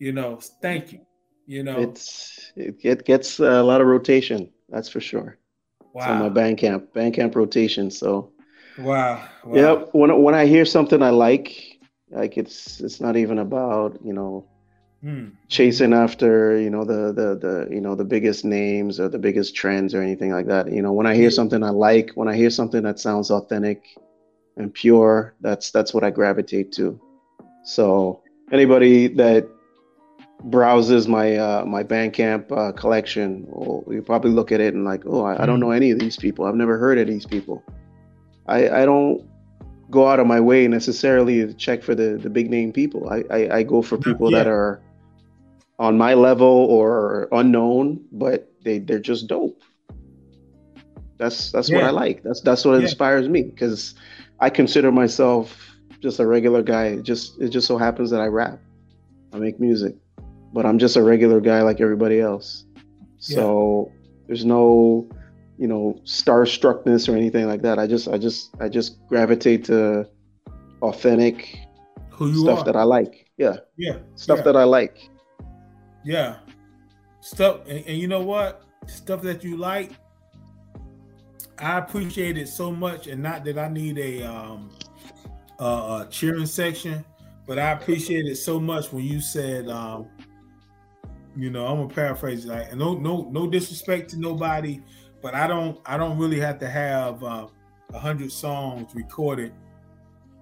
[0.00, 1.00] You know, thank you.
[1.46, 4.50] You know, it's it gets a lot of rotation.
[4.68, 5.38] That's for sure.
[5.92, 6.02] Wow.
[6.02, 7.90] It's on my Bandcamp Bandcamp rotation.
[7.90, 8.31] So
[8.78, 9.28] wow.
[9.44, 9.54] wow.
[9.54, 9.74] Yeah.
[9.92, 11.78] When when I hear something I like,
[12.10, 14.46] like it's it's not even about you know
[15.04, 15.32] Mm.
[15.48, 19.52] chasing after you know the the the you know the biggest names or the biggest
[19.52, 22.36] trends or anything like that you know when i hear something i like when i
[22.36, 23.82] hear something that sounds authentic
[24.58, 27.00] and pure that's that's what i gravitate to
[27.64, 29.48] so anybody that
[30.44, 35.02] browses my uh, my Bandcamp uh, collection, well, you probably look at it and like,
[35.06, 35.62] oh, I, I, don't hmm.
[35.62, 36.44] know any of these people.
[36.44, 37.62] I've never heard of these people.
[38.46, 39.24] I I don't
[39.90, 43.08] go out of my way necessarily to check for the the big name people.
[43.08, 44.38] I I, I go for people yeah.
[44.38, 44.80] that are
[45.78, 49.60] on my level or unknown, but they they're just dope.
[51.18, 51.76] That's that's yeah.
[51.76, 52.22] what I like.
[52.22, 52.82] That's that's what yeah.
[52.82, 53.94] inspires me because
[54.40, 55.56] I consider myself
[56.00, 56.86] just a regular guy.
[56.86, 58.58] It just it just so happens that I rap,
[59.32, 59.94] I make music,
[60.52, 62.64] but I'm just a regular guy like everybody else.
[63.18, 63.92] So
[64.26, 65.08] there's no
[65.62, 67.78] you know starstruckness or anything like that.
[67.78, 70.08] I just I just I just gravitate to
[70.82, 71.56] authentic
[72.10, 72.64] stuff are.
[72.64, 73.30] that I like.
[73.36, 73.58] Yeah.
[73.76, 73.98] Yeah.
[74.16, 75.08] Stuff that I like.
[76.04, 76.38] Yeah.
[77.20, 78.64] Stuff and, and, you know what?
[78.88, 79.92] Stuff that you like.
[81.58, 84.68] I appreciate it so much, and not that I need a um
[85.60, 87.04] a cheering section,
[87.46, 90.08] but I appreciate it so much when you said um
[91.36, 94.82] you know, I'm gonna paraphrase like no no no disrespect to nobody,
[95.22, 97.46] but I don't I don't really have to have uh,
[97.92, 99.52] a uh, hundred songs recorded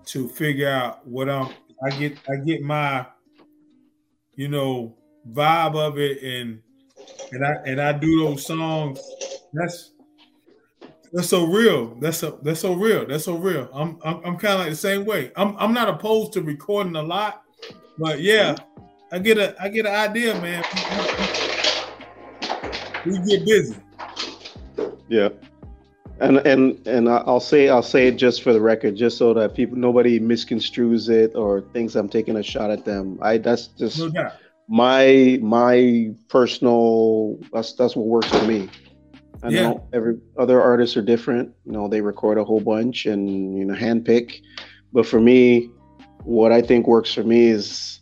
[0.06, 1.52] to figure out what I'm
[1.84, 3.06] I get I get my
[4.34, 4.96] you know
[5.32, 6.60] vibe of it and
[7.32, 9.00] and I and I do those songs.
[9.52, 9.92] That's
[11.12, 11.94] that's so real.
[11.96, 13.06] That's so that's so real.
[13.06, 13.68] That's so real.
[13.72, 15.30] I'm I'm, I'm kind of like the same way.
[15.36, 17.42] I'm I'm not opposed to recording a lot,
[17.98, 18.56] but yeah,
[19.12, 20.64] I get a I get an idea, man.
[23.04, 23.76] We get busy.
[25.10, 25.28] Yeah.
[26.20, 29.54] And and and I'll say I'll say it just for the record, just so that
[29.54, 33.18] people nobody misconstrues it or thinks I'm taking a shot at them.
[33.22, 34.30] I that's just no
[34.68, 38.68] my my personal that's that's what works for me.
[39.42, 39.62] I Yeah.
[39.62, 41.52] know every other artists are different.
[41.64, 44.42] You know, they record a whole bunch and you know handpick.
[44.92, 45.70] But for me,
[46.24, 48.00] what I think works for me is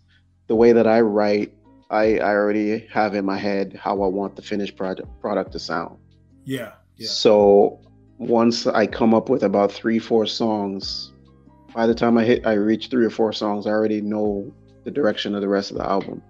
[0.48, 1.54] the way that I write.
[1.90, 5.58] I, I already have in my head how I want the finished product product to
[5.58, 5.96] sound.
[6.44, 7.80] Yeah, yeah, So
[8.18, 11.12] once I come up with about three, four songs,
[11.74, 14.52] by the time I hit I reach three or four songs, I already know
[14.84, 16.22] the direction of the rest of the album.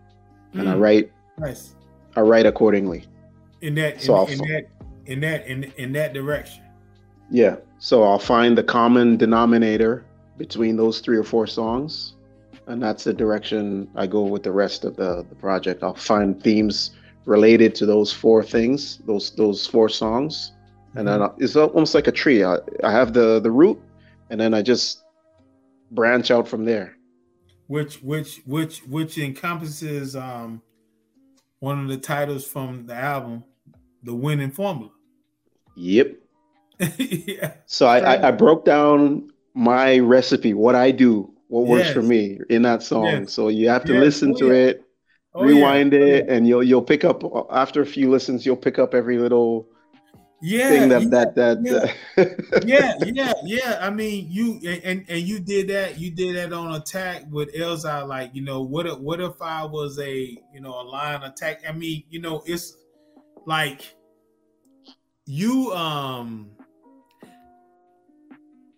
[0.54, 1.74] And I Mm, write nice
[2.16, 3.06] I write accordingly.
[3.60, 4.64] in that in, So I'll in that
[5.06, 6.62] in that in in that direction.
[7.30, 7.56] Yeah.
[7.78, 10.04] So I'll find the common denominator
[10.36, 12.14] between those three or four songs.
[12.66, 15.82] And that's the direction I go with the rest of the, the project.
[15.82, 16.90] I'll find themes
[17.24, 20.52] related to those four things, those those four songs.
[20.94, 21.22] And then Mm-hmm.
[21.22, 22.44] I- it's almost like a tree.
[22.44, 23.78] I, I have the the root
[24.30, 25.02] and then I just
[25.90, 26.96] branch out from there.
[27.66, 30.62] which which which which encompasses um
[31.60, 33.44] one of the titles from the album,
[34.02, 34.90] the winning formula.
[35.76, 36.16] Yep.
[36.98, 37.54] yeah.
[37.66, 42.40] So I, I, I broke down my recipe, what I do, what works for me
[42.48, 43.06] in that song.
[43.06, 43.32] Yes.
[43.32, 44.00] So you have to Yes.
[44.00, 44.52] listen Oh, to yeah.
[44.52, 44.84] it,
[45.34, 46.32] Oh, rewind Oh, it, yeah.
[46.34, 49.68] and you'll you'll pick up after a few listens, you'll pick up every little
[50.40, 53.78] Yeah, thing that yeah, that that yeah, yeah, yeah.
[53.80, 55.98] I mean, you and and you did that.
[55.98, 58.06] You did that on attack with Elzai.
[58.06, 61.62] Like, you know, what if what if I was a you know a lion attack?
[61.68, 62.76] I mean, you know, it's
[63.46, 63.96] like
[65.26, 66.50] you um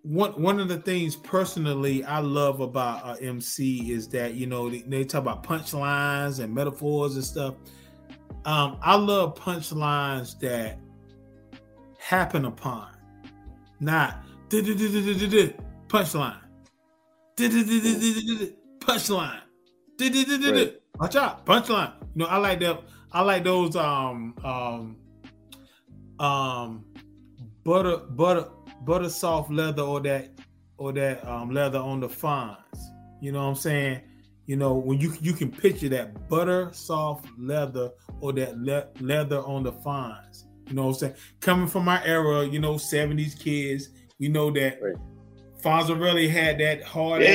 [0.03, 4.71] one one of the things personally I love about uh, MC is that you know
[4.71, 7.57] they, they talk about punchlines and metaphors and stuff.
[8.47, 10.79] Um, I love punchlines that
[12.01, 12.89] happen upon,
[13.79, 14.25] not
[15.99, 16.41] punchline,
[18.81, 19.41] punchline,
[20.99, 21.93] watch out, punchline.
[22.15, 22.83] You know, I like that.
[23.13, 24.97] I like those um um
[26.19, 26.85] um
[27.65, 28.49] butter butter
[28.83, 30.31] butter soft leather or that
[30.79, 32.57] or that um leather on the fawns.
[33.21, 34.01] You know what I'm saying?
[34.47, 39.41] You know when you you can picture that butter soft leather or that le- leather
[39.41, 40.47] on the fawns.
[40.71, 41.15] You know what I'm saying?
[41.41, 43.89] Coming from my era, you know, 70s kids,
[44.21, 44.95] we know that Right.
[45.61, 47.27] Fonzarelli had that hard ass.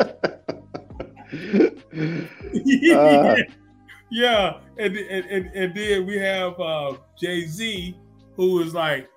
[1.92, 3.36] Uh.
[4.10, 7.96] yeah, and, and and and then we have uh, Jay Z,
[8.36, 9.08] who is like,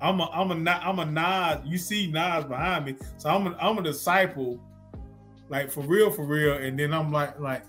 [0.00, 1.64] I'm a I'm a I'm a Nas.
[1.64, 4.60] You see Nas behind me, so I'm a, I'm a disciple,
[5.48, 6.54] like for real, for real.
[6.54, 7.64] And then I'm like like,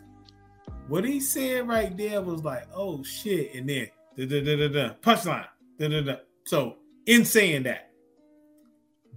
[0.88, 5.48] what he said right there was like, oh shit, and then punchline,
[5.80, 6.16] da da da.
[6.46, 7.92] So in saying that,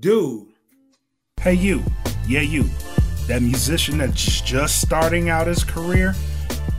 [0.01, 0.49] dude,
[1.47, 1.81] Hey, you.
[2.27, 2.65] Yeah, you.
[3.29, 6.13] That musician that's just starting out his career.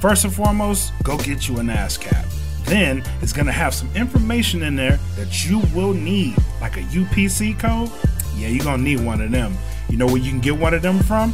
[0.02, 2.26] First and foremost, go get you an ASCAP.
[2.66, 7.58] Then it's to have some information in there that you will need, like a UPC
[7.58, 7.90] code.
[8.36, 9.56] Yeah, you're to need one of them.
[9.88, 11.34] You know where you can get one of them from?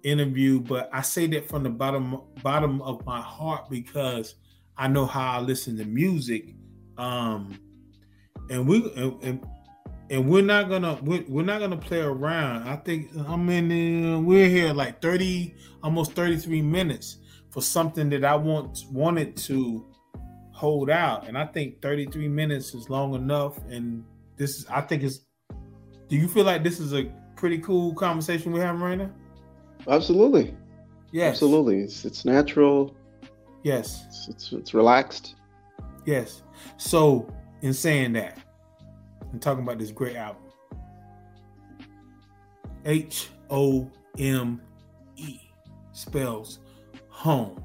[0.03, 4.37] interview, but I say that from the bottom bottom of my heart because
[4.77, 6.55] I know how I listen to music,
[6.99, 7.59] um,
[8.51, 9.47] and we and, and,
[10.11, 12.69] and we're not gonna we're, we're not gonna play around.
[12.69, 17.19] I think I'm in uh, we're here like thirty almost thirty three minutes
[17.51, 19.87] for something that I want wanted to
[20.53, 23.59] hold out, and I think thirty three minutes is long enough.
[23.69, 24.05] And
[24.37, 25.21] this is I think it's.
[26.09, 29.11] Do you feel like this is a pretty cool conversation we're having right now?
[29.88, 30.55] Absolutely.
[31.13, 31.35] Yes.
[31.35, 31.81] Absolutely.
[31.81, 32.97] It's it's natural.
[33.63, 34.05] Yes.
[34.07, 35.35] It's, it's it's relaxed.
[36.05, 36.42] Yes.
[36.77, 37.29] So,
[37.63, 38.38] in saying that,
[39.33, 40.42] I'm talking about this great album.
[42.85, 44.61] H O M
[45.17, 45.40] E
[45.92, 46.61] spells
[47.09, 47.63] home.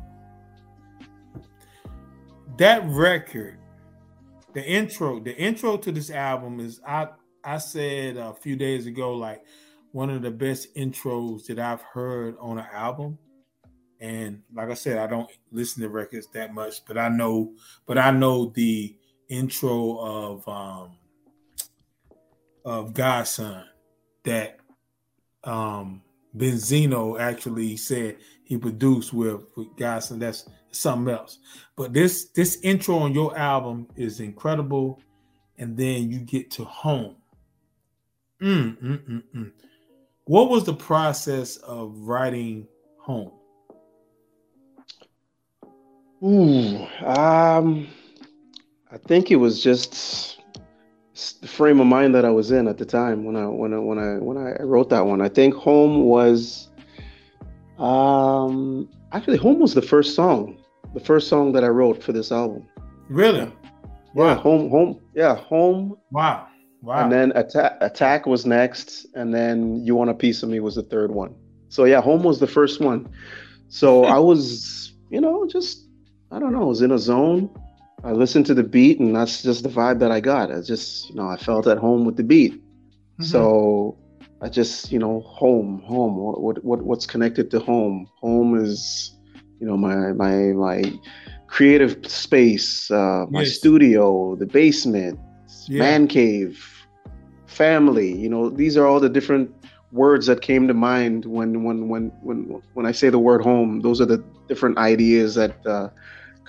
[2.58, 3.58] That record,
[4.54, 7.10] the intro, the intro to this album is I
[7.44, 9.46] I said a few days ago like
[9.92, 13.18] one of the best intros that I've heard on an album.
[14.02, 17.54] And like I said, I don't listen to records that much, but I know,
[17.86, 18.97] but I know the
[19.30, 20.97] intro of um
[22.66, 23.64] of Godson
[24.24, 24.58] that
[25.43, 26.02] um
[26.36, 30.18] Benzino actually said he produced with, with Godson.
[30.18, 31.38] That's something else.
[31.76, 34.99] But this this intro on your album is incredible,
[35.60, 37.18] and then you get to home.
[38.41, 39.52] Mm, mm, mm, mm.
[40.26, 43.34] What was the process of writing home?
[46.24, 47.88] Ooh, um,
[48.92, 50.40] I think it was just
[51.42, 53.80] the frame of mind that I was in at the time when I when I
[53.80, 55.22] when I when I wrote that one.
[55.22, 56.70] I think home was,
[57.80, 60.58] um, actually home was the first song,
[60.94, 62.68] the first song that I wrote for this album.
[63.10, 63.40] Really?
[63.40, 63.50] Yeah,
[64.14, 64.28] wow.
[64.28, 65.98] yeah home, home, yeah, home.
[66.12, 66.48] Wow.
[66.82, 67.04] Wow.
[67.04, 70.76] And then attack, attack was next, and then you want a piece of me was
[70.76, 71.36] the third one.
[71.70, 73.10] So yeah, home was the first one.
[73.70, 75.88] So I was, you know, just
[76.32, 77.50] I don't know, I was in a zone.
[78.04, 80.52] I listened to the beat, and that's just the vibe that I got.
[80.52, 82.54] I just, you know, I felt at home with the beat.
[82.54, 83.26] Mm-hmm.
[83.26, 83.98] So
[84.42, 86.16] I just, you know, home, home.
[86.18, 88.08] What, what, what's connected to home?
[88.22, 89.14] Home is,
[89.60, 91.00] you know, my, my, my
[91.48, 93.58] creative space, uh, my yes.
[93.58, 95.20] studio, the basement,
[95.68, 95.80] yeah.
[95.80, 96.66] man cave,
[97.46, 98.16] family.
[98.18, 99.54] You know, these are all the different
[99.92, 103.82] words that came to mind when, when, when, when, when I say the word home.
[103.82, 105.64] Those are the different ideas that.
[105.68, 105.90] Uh,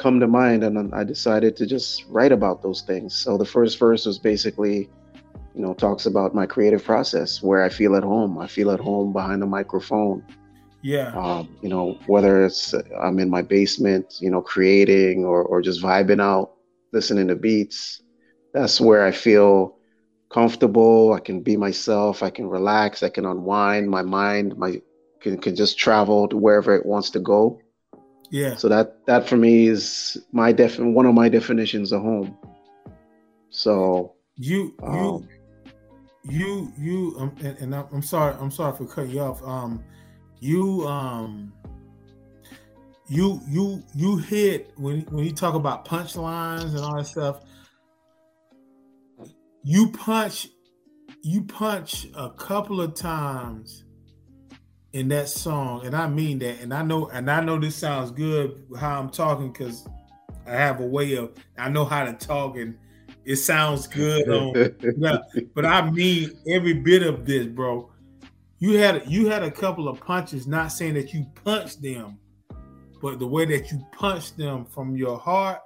[0.02, 3.14] come to mind and I decided to just write about those things.
[3.14, 4.90] So the first verse was basically,
[5.54, 8.36] you know, talks about my creative process where I feel at home.
[8.36, 10.24] I feel at home behind the microphone.
[10.82, 11.12] Yeah.
[11.14, 15.80] Um, you know, whether it's I'm in my basement, you know, creating or or just
[15.80, 16.50] vibing out,
[16.92, 18.02] listening to beats.
[18.52, 19.76] That's where I feel
[20.28, 21.12] comfortable.
[21.12, 22.24] I can be myself.
[22.24, 23.04] I can relax.
[23.04, 23.88] I can unwind.
[23.88, 24.82] My mind, my
[25.20, 27.60] can, can just travel to wherever it wants to go.
[28.32, 28.56] Yeah.
[28.56, 32.34] So that that for me is my def one of my definitions of home.
[33.50, 35.28] So you you um,
[36.24, 39.42] you you um, and, and, I'm sorry I'm sorry for cutting you off.
[39.42, 39.84] Um,
[40.40, 41.52] you um
[43.06, 47.42] you you you hit when when you talk about punchlines and all that stuff.
[49.62, 50.48] You punch
[51.22, 53.84] you punch a couple of times
[54.92, 56.60] in that song, and I mean that.
[56.60, 59.86] And I know, and I know this sounds good how I'm talking because
[60.46, 62.76] I have a way of I know how to talk, and
[63.24, 64.28] it sounds good.
[64.28, 64.52] On,
[65.54, 67.90] but, I mean every bit of this, bro.
[68.58, 70.46] You had you had a couple of punches.
[70.46, 72.18] Not saying that you punched them,
[73.00, 75.60] but the way that you punched them from your heart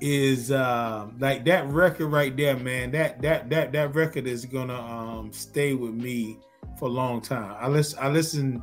[0.00, 4.78] is uh like that record right there man that that that that record is gonna
[4.78, 6.38] um stay with me
[6.78, 7.56] for a long time.
[7.58, 8.62] I listen I listen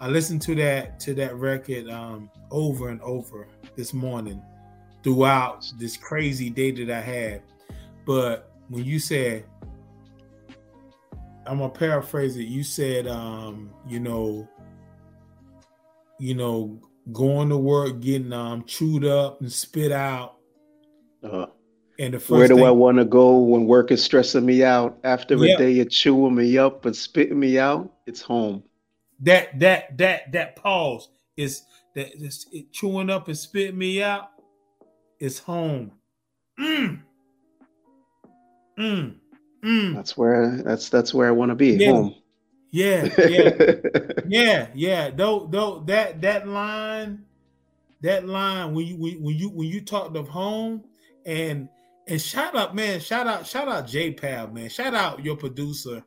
[0.00, 4.42] I listened to that to that record um, over and over this morning
[5.02, 7.42] throughout this crazy day that I had.
[8.04, 9.44] But when you said
[11.46, 14.48] I'm gonna paraphrase it, you said um, you know,
[16.18, 16.80] you know,
[17.12, 20.36] going to work, getting um chewed up and spit out.
[21.22, 21.46] Uh-huh.
[21.98, 24.98] And where do thing, I want to go when work is stressing me out?
[25.04, 28.64] After a day of chewing me up and spitting me out, it's home.
[29.20, 31.62] That that that that pause is
[31.94, 34.30] that is it chewing up and spitting me out.
[35.20, 35.92] It's home.
[36.58, 37.00] Mm.
[38.78, 39.14] Mm.
[39.64, 39.94] Mm.
[39.94, 41.70] That's where that's that's where I want to be.
[41.70, 41.92] Yeah.
[41.92, 42.14] Home.
[42.74, 43.74] Yeah, yeah,
[44.26, 45.10] yeah, yeah.
[45.14, 47.24] Though, though that that line,
[48.02, 50.82] that line when you when you when you talked of home
[51.24, 51.68] and
[52.06, 54.68] and shout out, man, shout out, shout out J Pal, man.
[54.68, 56.04] Shout out your producer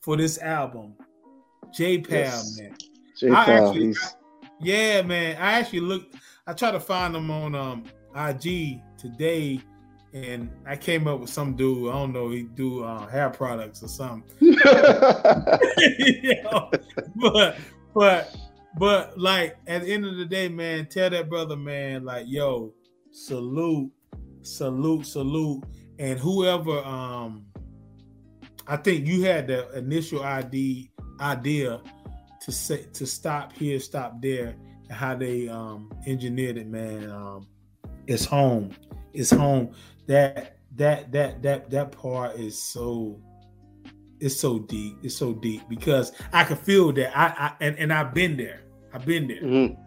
[0.00, 0.94] for this album.
[1.72, 2.58] J Pal, yes.
[2.58, 2.76] man.
[3.18, 3.92] J Pal,
[4.60, 5.36] yeah, man.
[5.36, 6.14] I actually looked,
[6.46, 7.84] I tried to find him on um
[8.16, 9.60] IG today,
[10.12, 11.88] and I came up with some dude.
[11.90, 14.30] I don't know, he do uh, hair products or something.
[14.40, 14.56] you
[16.44, 16.70] know?
[17.16, 17.58] But
[17.92, 18.36] but
[18.78, 22.72] but like at the end of the day, man, tell that brother, man, like, yo,
[23.10, 23.90] salute
[24.44, 25.64] salute, salute,
[25.98, 27.46] and whoever um
[28.66, 30.90] I think you had the initial ID
[31.20, 31.80] idea
[32.42, 34.54] to say to stop here, stop there,
[34.88, 37.10] and how they um engineered it, man.
[37.10, 37.46] Um
[38.06, 38.70] it's home.
[39.12, 39.72] It's home.
[40.06, 43.20] That that that that that part is so
[44.20, 44.98] it's so deep.
[45.02, 47.16] It's so deep because I can feel that.
[47.16, 48.62] I, I and, and I've been there.
[48.92, 49.42] I've been there.
[49.42, 49.80] Mm-hmm.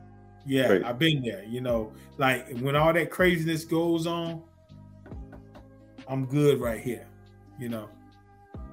[0.46, 0.86] Yeah, right.
[0.86, 1.44] I've been there.
[1.44, 4.44] You know, like when all that craziness goes on,
[6.10, 7.08] I'm good right here.
[7.60, 7.90] You know,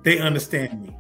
[0.03, 0.97] they understand me.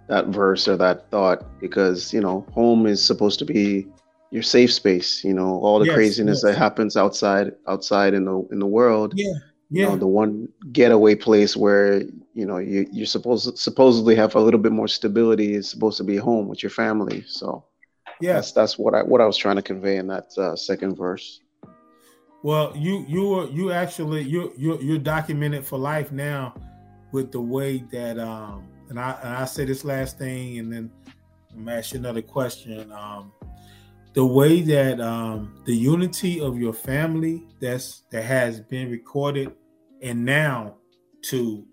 [0.09, 3.87] that verse or that thought because you know home is supposed to be
[4.33, 5.23] your safe space.
[5.23, 6.51] You know all the yes, craziness yes.
[6.51, 9.13] that happens outside outside in the in the world.
[9.15, 9.35] Yeah,
[9.71, 9.85] yeah.
[9.85, 12.03] You know, the one getaway place where
[12.35, 16.05] you know you you're supposed supposedly have a little bit more stability is supposed to
[16.05, 17.23] be home with your family.
[17.29, 17.65] So
[18.23, 20.97] yeah, that's that's what I what I was trying to convey in that uh, second
[20.97, 21.41] verse.
[22.43, 26.55] Well, you you were you actually you you you're documented for life now
[27.13, 30.91] with the way that um and I and I say this last thing and then
[31.53, 32.93] I'm ask you another question.
[32.93, 33.33] Um
[34.15, 39.53] the way that um the unity of your family that's that has been recorded
[40.01, 40.77] and now
[41.23, 41.65] to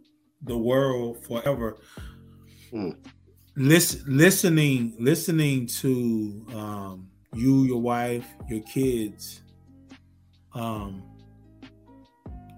[0.43, 1.78] the world forever.
[2.72, 2.91] Hmm
[3.56, 9.41] listen, listening, listening to um, you, your wife, your kids.
[10.54, 11.04] Um,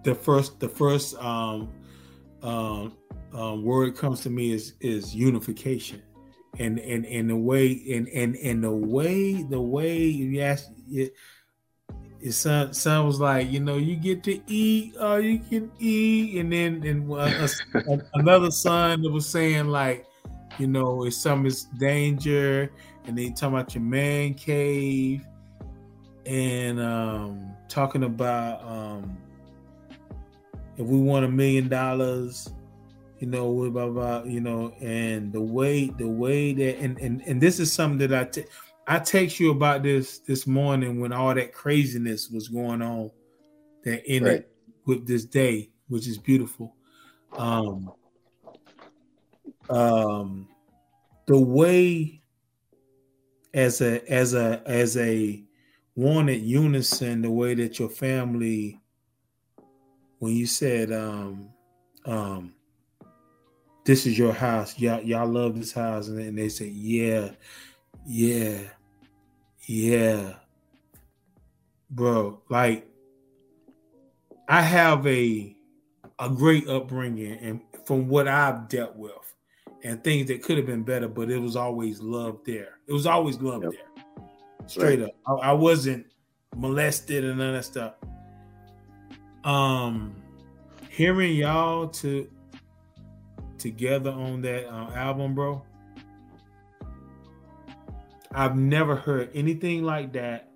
[0.04, 1.70] the first, the first um,
[2.42, 2.98] um,
[3.34, 6.02] um, word comes to me is is unification,
[6.60, 11.14] and and and the way and and and the way the way you ask it.
[12.30, 16.54] Son, son was like, you know, you get to eat, uh, you can eat, and
[16.54, 17.48] then and uh,
[18.14, 20.06] another son that was saying like,
[20.58, 22.72] you know, if something's danger,
[23.06, 25.26] and they talk about your man cave,
[26.26, 29.18] and um, talking about um,
[30.78, 32.54] if we want a million dollars,
[33.20, 37.42] you know, what about you know, and the way the way that and and and
[37.42, 38.46] this is something that I t-
[38.88, 43.12] I text you about this this morning when all that craziness was going on
[43.84, 44.48] that ended right.
[44.86, 46.76] with this day, which is beautiful.
[47.34, 47.92] Um,
[49.72, 50.48] um,
[51.28, 52.22] the way
[53.54, 55.44] as a as a as a
[55.96, 58.80] wanted unison, the way that your family,
[60.20, 61.50] when you said, um,
[62.06, 62.54] um,
[63.86, 67.30] this is your house, y'all, y'all love this house, and then they said, yeah,
[68.06, 68.60] yeah,
[69.68, 70.34] yeah,
[71.90, 72.88] bro, like
[74.48, 75.56] I have a
[76.20, 79.12] a great upbringing, and from what I've dealt with,
[79.84, 82.80] and things that could have been better, but it was always love there.
[82.88, 83.72] It was always love yep.
[83.72, 84.26] there.
[84.68, 85.10] Straight right.
[85.10, 85.42] up.
[85.44, 86.06] I, I, wasn't
[86.56, 87.94] molested and none of that stuff.
[89.44, 90.16] Um
[90.90, 92.30] hearing y'all to
[93.58, 95.64] together on that uh, album, bro.
[98.34, 100.52] I've never heard anything like that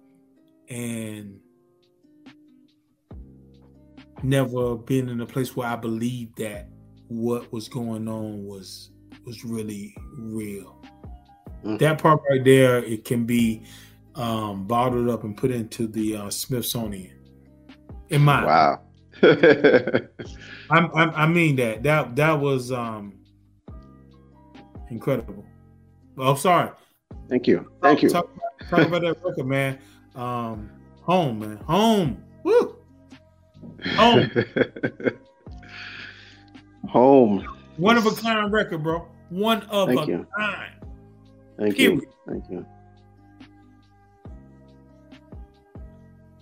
[0.70, 1.40] and
[4.24, 6.70] never been in a place where I believed that
[7.08, 8.92] what was going on was
[9.26, 10.82] was really real.
[11.64, 11.80] Mm.
[11.80, 13.64] That part right there, it can be
[14.16, 17.12] um, bottled up and put into the uh, Smithsonian.
[18.10, 18.82] In my wow,
[20.70, 23.14] I'm, I'm, i mean that that that was um,
[24.92, 25.44] incredible.
[26.18, 26.70] Oh, sorry.
[27.28, 27.72] Thank you.
[27.82, 28.10] Thank you.
[28.10, 28.30] Talk,
[28.70, 29.80] talk about that record, man.
[30.16, 30.70] Um,
[31.02, 31.58] home, man.
[31.58, 32.24] Home.
[32.44, 32.76] Woo.
[33.96, 34.30] Home.
[36.90, 37.44] Home.
[37.78, 39.08] One of a kind record, bro.
[39.30, 40.28] One of Thank a you.
[40.38, 40.74] kind.
[41.58, 42.02] Thank Period.
[42.02, 42.10] you.
[42.28, 42.66] Thank you.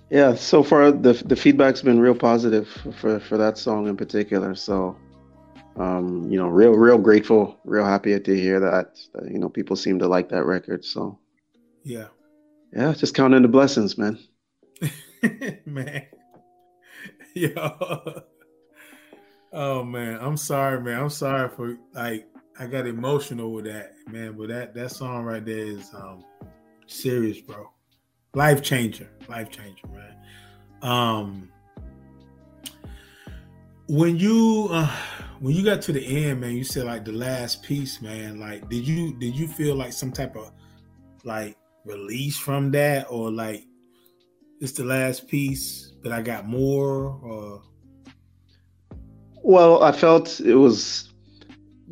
[0.09, 2.67] Yeah, so far the the feedback's been real positive
[2.99, 4.53] for for that song in particular.
[4.53, 4.95] So,
[5.75, 8.95] um, you know, real real grateful, real happy to hear that.
[9.13, 10.86] that you know, people seem to like that record.
[10.86, 11.17] So,
[11.84, 12.07] yeah,
[12.71, 14.19] yeah, just counting the blessings, man.
[15.65, 16.05] man,
[17.34, 17.75] yeah.
[19.51, 20.99] Oh man, I'm sorry, man.
[20.99, 22.27] I'm sorry for like
[22.59, 24.35] I got emotional with that, man.
[24.37, 26.23] But that that song right there is um
[26.87, 27.69] serious, bro.
[28.35, 30.17] Life changer, life changer, man.
[30.81, 31.49] Um,
[33.87, 34.95] when you uh,
[35.39, 38.39] when you got to the end, man, you said like the last piece, man.
[38.39, 40.51] Like, did you did you feel like some type of
[41.23, 43.65] like release from that, or like
[44.61, 47.63] it's the last piece, but I got more, or
[49.41, 51.12] well, I felt it was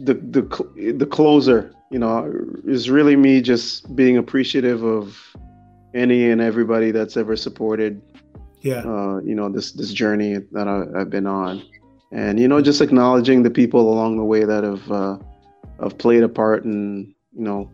[0.04, 1.74] the the the closer.
[1.90, 2.32] You know,
[2.66, 5.18] is really me just being appreciative of
[5.94, 8.02] any and everybody that's ever supported.
[8.62, 8.84] Yeah.
[8.86, 11.64] Uh, you know this this journey that I, have been on,
[12.12, 15.18] and you know just acknowledging the people along the way that have uh,
[15.82, 17.70] have played a part in you know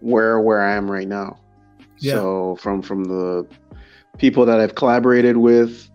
[0.00, 1.38] where where I am right now.
[1.98, 2.14] Yeah.
[2.14, 3.46] So from from the
[4.18, 5.88] people that I've collaborated with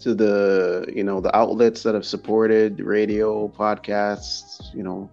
[0.00, 5.10] to the you know the outlets that have supported radio podcasts you know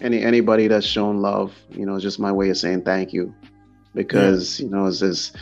[0.00, 3.34] any anybody that's shown love you know just my way of saying thank you
[3.94, 4.66] because yeah.
[4.66, 5.32] you know as, as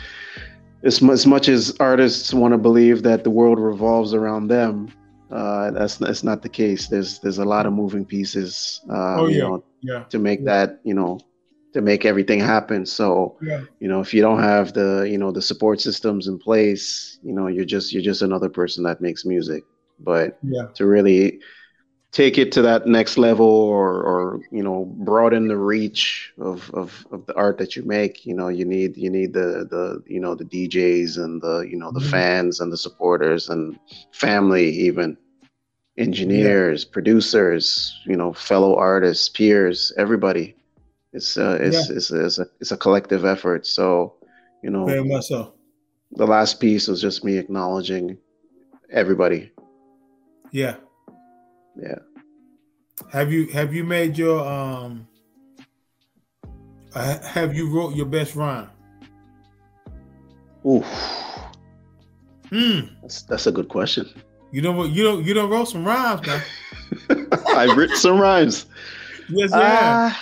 [0.83, 4.91] as, as much as artists want to believe that the world revolves around them
[5.31, 9.27] uh, that's that's not the case there's there's a lot of moving pieces uh, oh,
[9.27, 9.35] yeah.
[9.35, 10.03] you know yeah.
[10.05, 10.45] to make yeah.
[10.45, 11.19] that you know
[11.77, 12.85] to make everything happen.
[12.85, 13.61] So, yeah.
[13.79, 17.33] you know, if you don't have the, you know, the support systems in place, you
[17.33, 19.63] know, you're just you're just another person that makes music.
[19.99, 20.67] But yeah.
[20.75, 21.39] to really
[22.11, 27.05] take it to that next level or or you know broaden the reach of, of
[27.11, 30.19] of the art that you make you know you need you need the the you
[30.19, 32.09] know the djs and the you know the mm-hmm.
[32.09, 33.77] fans and the supporters and
[34.11, 35.17] family even
[35.97, 36.93] engineers yeah.
[36.93, 40.55] producers you know fellow artists peers everybody
[41.13, 41.95] it's uh, it's, yeah.
[41.95, 43.65] it's, it's, a it's a collective effort.
[43.65, 44.15] So,
[44.63, 45.53] you know, very much so.
[46.11, 48.17] The last piece was just me acknowledging
[48.91, 49.51] everybody.
[50.51, 50.75] Yeah.
[51.79, 51.99] Yeah.
[53.11, 55.07] Have you have you made your um?
[56.93, 58.69] Uh, have you wrote your best rhyme?
[60.65, 60.83] Ooh.
[62.49, 62.79] Hmm.
[63.01, 64.09] That's that's a good question.
[64.51, 66.41] You don't you don't you don't wrote some rhymes, man.
[67.49, 68.65] I've written some rhymes.
[69.29, 70.11] Yes, yeah.
[70.11, 70.17] Uh,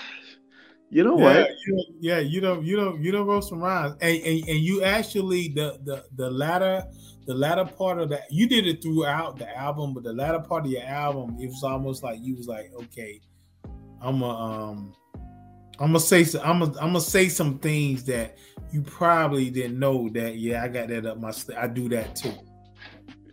[0.96, 1.50] you know yeah, what?
[1.68, 4.82] You, yeah, you don't, you don't, you don't wrote some rhymes, and, and and you
[4.82, 6.86] actually the the the latter
[7.28, 10.64] the latter part of that you did it throughout the album, but the latter part
[10.64, 13.20] of your album, it was almost like you was like, okay,
[14.02, 14.96] I'm a um,
[15.80, 18.38] I'm gonna say some, I'm gonna I'm gonna say some things that
[18.72, 20.38] you probably didn't know that.
[20.38, 21.34] Yeah, I got that up my.
[21.58, 22.32] I do that too.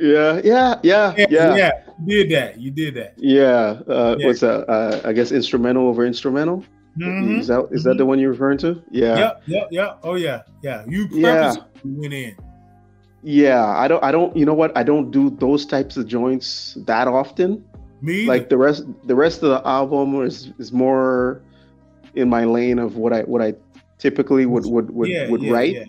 [0.00, 1.26] Yeah, yeah, yeah, yeah.
[1.30, 1.70] Yeah, yeah.
[2.04, 2.60] You did that.
[2.60, 3.14] You did that.
[3.18, 3.82] Yeah.
[3.86, 4.26] Uh, yeah.
[4.26, 4.68] What's that?
[4.68, 6.64] Uh, I guess instrumental over instrumental.
[6.98, 7.40] Mm-hmm.
[7.40, 7.88] Is that is mm-hmm.
[7.88, 8.82] that the one you're referring to?
[8.90, 9.18] Yeah.
[9.18, 9.42] Yep.
[9.46, 9.68] Yep.
[9.70, 9.98] Yep.
[10.02, 10.42] Oh yeah.
[10.62, 10.84] Yeah.
[10.86, 11.54] You yeah.
[11.84, 12.36] went in.
[13.22, 13.64] Yeah.
[13.66, 14.04] I don't.
[14.04, 14.36] I don't.
[14.36, 14.76] You know what?
[14.76, 17.64] I don't do those types of joints that often.
[18.02, 18.26] Me.
[18.26, 18.84] Like the rest.
[19.04, 21.42] The rest of the album is is more
[22.14, 23.54] in my lane of what I what I
[23.98, 25.74] typically would would would, yeah, would yeah, write.
[25.74, 25.84] Yeah.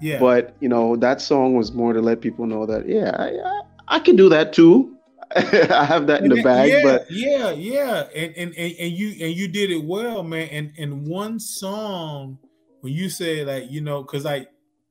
[0.00, 0.18] yeah.
[0.18, 3.96] But you know that song was more to let people know that yeah I I,
[3.96, 4.91] I can do that too.
[5.70, 9.08] I have that in the bag, yeah, but yeah, yeah, and, and and and you
[9.24, 10.48] and you did it well, man.
[10.48, 12.38] And and one song
[12.80, 14.48] when you say like you know, because like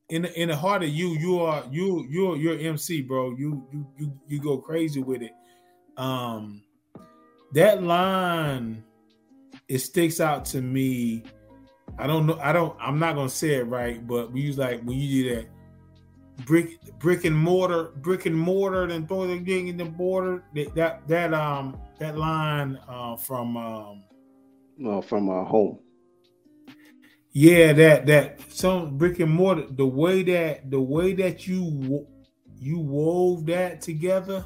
[0.08, 3.30] in the, in the heart of you, you are you you're you're MC, bro.
[3.36, 5.32] You you you you go crazy with it.
[5.96, 6.62] Um,
[7.52, 8.82] that line
[9.68, 11.22] it sticks out to me.
[11.98, 12.38] I don't know.
[12.42, 12.76] I don't.
[12.80, 15.46] I'm not gonna say it right, but we use like when you do that
[16.44, 20.44] brick brick and mortar brick and mortar and throw the thing in the border.
[20.74, 24.04] That that um that line uh from um
[24.76, 25.78] no from uh, home.
[27.32, 32.06] Yeah that that some brick and mortar the way that the way that you
[32.58, 34.44] you wove that together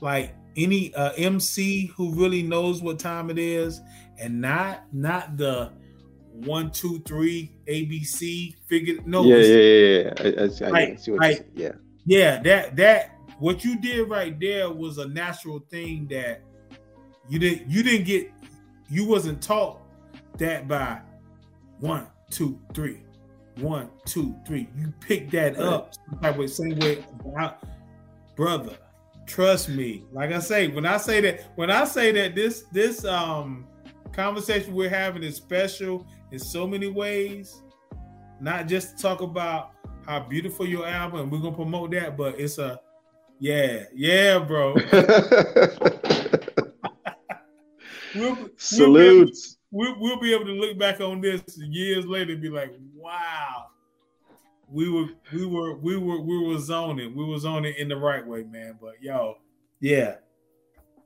[0.00, 3.80] like any uh mc who really knows what time it is
[4.20, 5.72] and not not the
[6.34, 8.96] one, two, three, ABC figure.
[9.04, 10.12] No, yeah, yeah, yeah, yeah.
[10.18, 11.72] I, I, I see what like, yeah,
[12.04, 12.42] yeah.
[12.42, 16.42] That that what you did right there was a natural thing that
[17.28, 18.30] you didn't you didn't get
[18.88, 19.80] you wasn't taught
[20.38, 21.00] that by
[21.80, 23.02] one, two, three,
[23.58, 24.68] one, two, three.
[24.76, 25.92] You picked that up
[26.22, 27.04] type way same way,
[28.36, 28.76] brother.
[29.26, 30.04] Trust me.
[30.12, 33.66] Like I say, when I say that, when I say that this this um
[34.12, 37.62] conversation we're having is special in so many ways.
[38.40, 39.70] Not just to talk about
[40.04, 42.80] how beautiful your album, and we're gonna promote that, but it's a
[43.38, 44.74] yeah, yeah, bro.
[48.14, 49.56] we'll, Salutes.
[49.70, 53.66] We'll, we'll, be able to look back on this years later and be like, wow,
[54.68, 57.14] we were we were we were we were zoning.
[57.14, 58.76] We were zoning in the right way, man.
[58.80, 59.36] But yo,
[59.80, 60.16] yeah,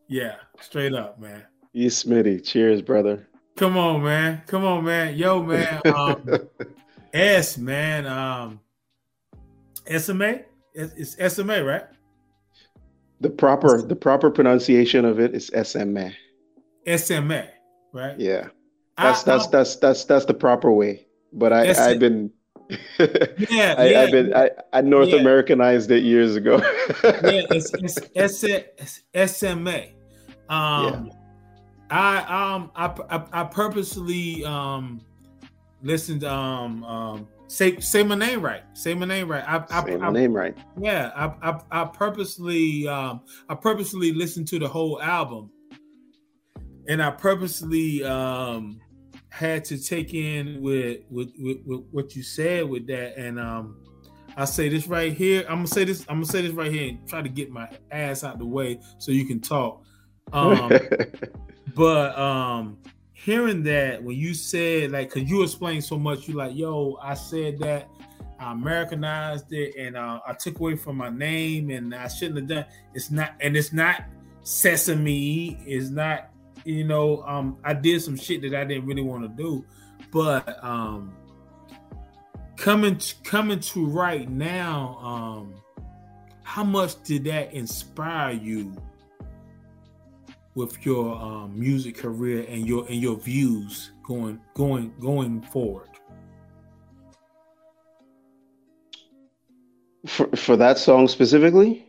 [0.09, 1.45] yeah, straight up, man.
[1.73, 2.45] You Smitty.
[2.45, 3.29] Cheers, brother.
[3.59, 4.43] Come on, man.
[4.47, 5.17] Come on, man.
[5.17, 5.81] Yo, man.
[5.85, 6.29] Um,
[7.13, 8.07] S, man.
[8.07, 8.61] Um,
[9.99, 10.43] SMA.
[10.73, 11.83] It's SMA, right?
[13.21, 16.13] The proper the proper pronunciation of it is SMA.
[16.97, 17.49] SMA,
[17.93, 18.17] right?
[18.21, 18.47] Yeah.
[18.97, 21.09] That's I, that's I, that's that's that's the proper way.
[21.33, 21.73] But I.
[21.73, 22.31] I've been
[22.69, 22.77] yeah,
[23.77, 25.17] I, yeah, have been I, I North yeah.
[25.17, 26.59] Americanized it years ago.
[27.03, 27.73] yeah, it's,
[28.15, 29.87] it's, it's SMA.
[30.49, 31.13] Um, yeah.
[31.91, 35.01] I um I, I, I purposely um
[35.83, 38.63] listened um um say say my name right.
[38.75, 39.45] Say my name right.
[39.47, 40.57] I, say my I, name right.
[40.81, 45.51] Yeah, I, I I purposely um I purposely listened to the whole album,
[46.89, 48.81] and I purposely um
[49.31, 53.77] had to take in with with, with, with what you said with that, and um
[54.37, 55.41] I say this right here.
[55.49, 56.03] I'm gonna say this.
[56.09, 58.79] I'm gonna say this right here and try to get my ass out the way
[58.99, 59.85] so you can talk.
[60.31, 60.71] Um,
[61.75, 62.79] but um
[63.13, 67.15] hearing that when you said like because you explained so much you like yo i
[67.15, 67.89] said that
[68.39, 72.49] i americanized it and uh, i took away from my name and i shouldn't have
[72.49, 72.65] done
[72.95, 74.05] it's not and it's not
[74.43, 76.31] sesame it's not
[76.65, 79.65] you know um i did some shit that i didn't really want to do.
[80.11, 81.15] But um
[82.57, 85.55] coming to, coming to right now um
[86.43, 88.75] how much did that inspire you
[90.59, 95.89] with your um, music career and your and your views going going going forward?
[100.07, 101.87] For for that song specifically?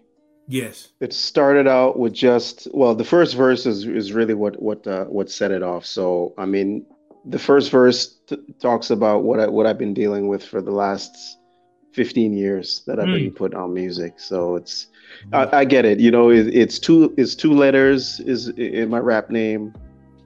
[0.47, 0.89] Yes.
[0.99, 5.05] It started out with just well, the first verse is is really what what uh,
[5.05, 5.83] what set it off.
[5.85, 6.85] So I mean,
[7.25, 10.71] the first verse t- talks about what I what I've been dealing with for the
[10.71, 11.38] last
[11.93, 13.15] 15 years that I've mm.
[13.15, 14.19] been putting on music.
[14.19, 14.87] So it's
[15.33, 15.99] I, I get it.
[15.99, 19.73] You know, it, it's two it's two letters is in my rap name.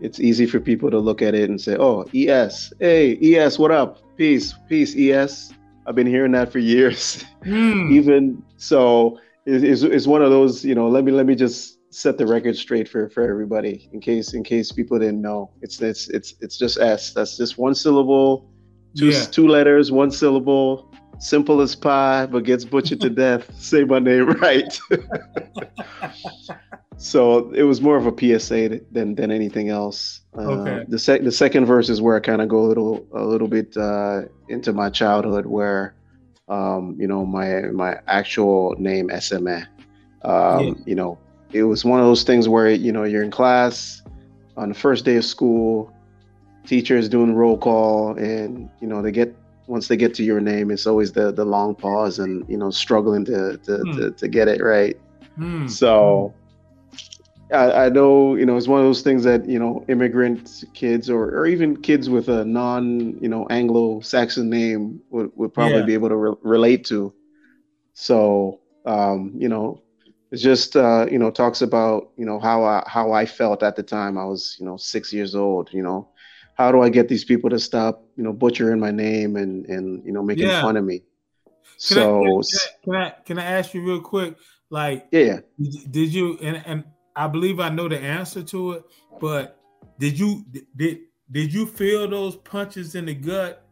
[0.02, 3.72] It's easy for people to look at it and say, "Oh, ES, hey ES, what
[3.72, 4.00] up?
[4.18, 5.54] Peace, peace, ES."
[5.86, 7.26] I've been hearing that for years.
[7.44, 7.92] Mm.
[7.98, 10.64] Even so, it's, it's one of those.
[10.64, 14.02] You know, let me let me just set the record straight for for everybody in
[14.02, 15.52] case in case people didn't know.
[15.62, 17.14] It's it's it's it's just S.
[17.14, 18.50] That's just one syllable,
[18.98, 19.26] two yeah.
[19.26, 20.93] two letters, one syllable
[21.24, 23.50] simple as pie, but gets butchered to death.
[23.60, 24.80] Say my name right.
[26.98, 30.22] so it was more of a PSA than than anything else.
[30.38, 30.86] Uh, okay.
[30.88, 33.48] The sec the second verse is where I kind of go a little a little
[33.48, 35.96] bit uh, into my childhood, where
[36.50, 39.68] um, you know my my actual name SMA.
[40.24, 40.74] Um, yeah.
[40.86, 41.18] You know,
[41.52, 44.02] it was one of those things where you know you're in class
[44.56, 45.92] on the first day of school,
[46.68, 49.36] teacher is doing roll call, and you know they get
[49.68, 52.72] once they get to your name, it's always the the long pause and you know
[52.72, 53.96] struggling to to mm.
[53.98, 55.00] to, to, get it right.
[55.38, 55.70] Mm.
[55.70, 56.34] So
[57.52, 61.10] I, I, know you know it's one of those things that you know immigrant kids
[61.10, 65.86] or or even kids with a non you know Anglo-Saxon name would would probably yeah.
[65.86, 67.14] be able to re- relate to.
[67.94, 69.82] So um, you know
[70.32, 73.76] it just uh, you know talks about you know how I how I felt at
[73.76, 76.10] the time I was you know six years old you know
[76.56, 80.06] how do I get these people to stop, you know, butchering my name and and
[80.06, 80.62] you know making yeah.
[80.62, 81.04] fun of me?
[81.88, 82.44] Can so I,
[82.84, 84.38] can, I, can I ask you real quick?
[84.70, 85.40] Like, yeah,
[85.92, 86.84] did you and and
[87.16, 88.84] I believe I know the answer to it,
[89.20, 89.60] but
[90.00, 90.46] did you
[90.76, 91.00] did
[91.32, 93.66] did you feel those punches in the gut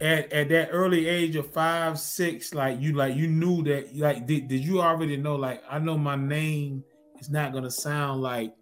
[0.00, 2.54] at, at that early age of five, six?
[2.54, 5.98] Like you like you knew that like did, did you already know like I know
[5.98, 6.84] my name
[7.18, 8.54] is not gonna sound like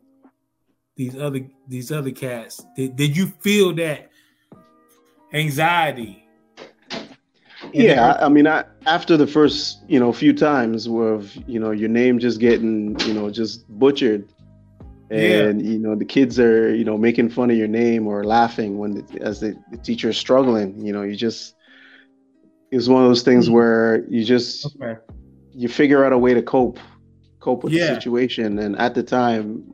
[0.97, 2.65] these other these other cats?
[2.77, 4.11] Did, did you feel that
[5.33, 6.21] anxiety?
[7.73, 11.89] Yeah, I mean, I, after the first you know few times of you know your
[11.89, 14.29] name just getting you know just butchered,
[15.11, 15.73] and yeah.
[15.73, 18.95] you know the kids are you know making fun of your name or laughing when
[18.95, 20.85] the, as the, the teacher is struggling.
[20.85, 21.57] You know, you just
[22.71, 23.55] it's one of those things mm-hmm.
[23.55, 25.01] where you just okay.
[25.53, 26.79] you figure out a way to cope
[27.41, 27.89] cope with yeah.
[27.89, 28.59] the situation.
[28.59, 29.74] And at the time,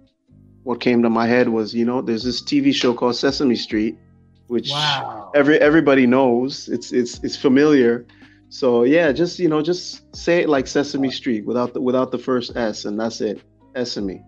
[0.71, 3.99] what came to my head was, you know, there's this TV show called Sesame Street,
[4.47, 5.33] which wow.
[5.35, 6.68] every everybody knows.
[6.68, 8.07] It's it's it's familiar.
[8.51, 12.18] So yeah, just you know, just say it like Sesame Street without the without the
[12.18, 13.43] first S, and that's it.
[13.75, 14.23] Sesame.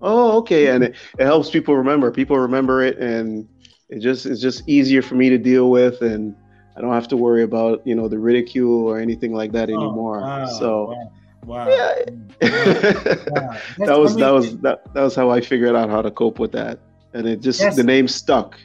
[0.00, 2.10] Oh, okay, and it, it helps people remember.
[2.10, 3.46] People remember it, and
[3.90, 6.34] it just it's just easier for me to deal with, and
[6.74, 9.74] I don't have to worry about you know the ridicule or anything like that oh,
[9.74, 10.20] anymore.
[10.22, 10.84] Wow, so.
[10.84, 11.12] Wow
[11.44, 11.68] Wow.
[11.68, 12.04] Yeah.
[12.40, 13.58] wow.
[13.78, 16.10] that was I mean, that was that, that was how I figured out how to
[16.10, 16.78] cope with that.
[17.14, 18.58] And it just the name stuck.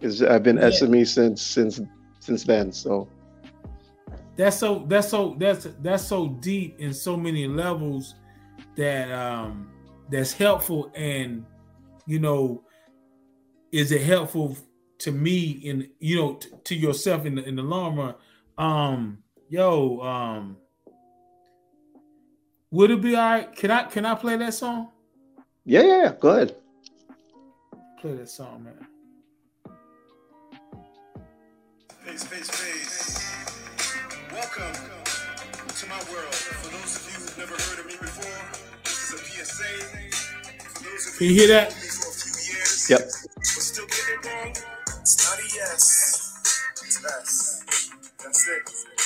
[0.00, 0.68] Is I've been yeah.
[0.68, 1.80] SME since since
[2.20, 2.70] since then.
[2.72, 3.08] So
[4.36, 8.14] that's so that's so that's that's so deep in so many levels
[8.76, 9.68] that um
[10.10, 11.44] that's helpful and
[12.06, 12.62] you know
[13.72, 14.56] is it helpful
[14.98, 18.14] to me in you know t- to yourself in the in the long run
[18.58, 19.18] um
[19.48, 20.56] yo um
[22.70, 23.54] Would it be all right?
[23.56, 24.88] Can I can I play that song?
[25.64, 26.12] Yeah, yeah, yeah.
[26.18, 26.56] Go ahead.
[28.00, 28.86] Play that song, man.
[32.04, 33.34] Face, face, face.
[34.32, 34.74] Welcome
[35.68, 36.34] to my world.
[36.34, 38.40] For those of you who've never heard of me before,
[38.84, 39.72] this is a PSA.
[40.68, 41.72] For those of Can you hear that?
[41.72, 43.00] who've known me for a few years, Yep.
[43.00, 44.50] but still getting it wrong,
[45.00, 45.82] it's not a yes.
[46.84, 47.62] It's us.
[48.22, 48.97] That's it.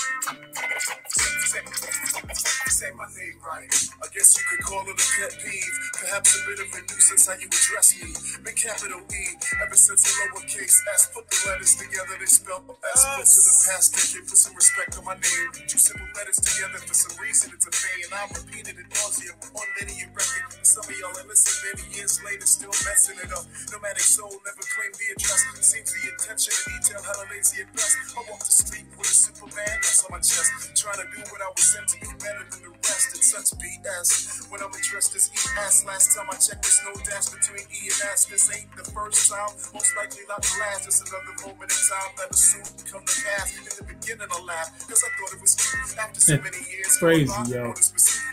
[2.68, 3.70] Say my name right.
[4.02, 5.76] I guess you could call it a pet peeve.
[5.94, 8.10] Perhaps a bit of a nuisance how you address me.
[8.42, 9.24] Been capital E
[9.62, 11.10] ever since the lowercase s.
[11.14, 13.00] Put the letters together, they spell S.
[13.14, 15.48] Put to the past decade, put some respect on my name.
[15.68, 18.06] Two simple letters together for some reason, it's a pain.
[18.10, 20.58] I repeat it nauseum on linear record.
[20.58, 23.44] And some of y'all innocent many years later still messing it up.
[23.70, 25.42] Nomadic soul never claimed the address.
[25.62, 27.94] Seems the intention to detail hella lazy at best.
[28.16, 30.72] I walk the street with a Superman that's on my chest.
[30.72, 33.12] Trying to do what I was sent to be better than the rest.
[33.12, 34.48] It's such BS.
[34.48, 38.00] When I'm addressed as ES, last time I checked, there's no dash between E and
[38.08, 38.24] S.
[38.24, 40.88] This ain't the first time, most likely not the last.
[40.88, 43.52] It's another moment in time that'll soon come to pass.
[43.52, 45.92] In the beginning, I laughed because I thought it was cute.
[46.00, 47.76] After so many years, Crazy, going by, yo.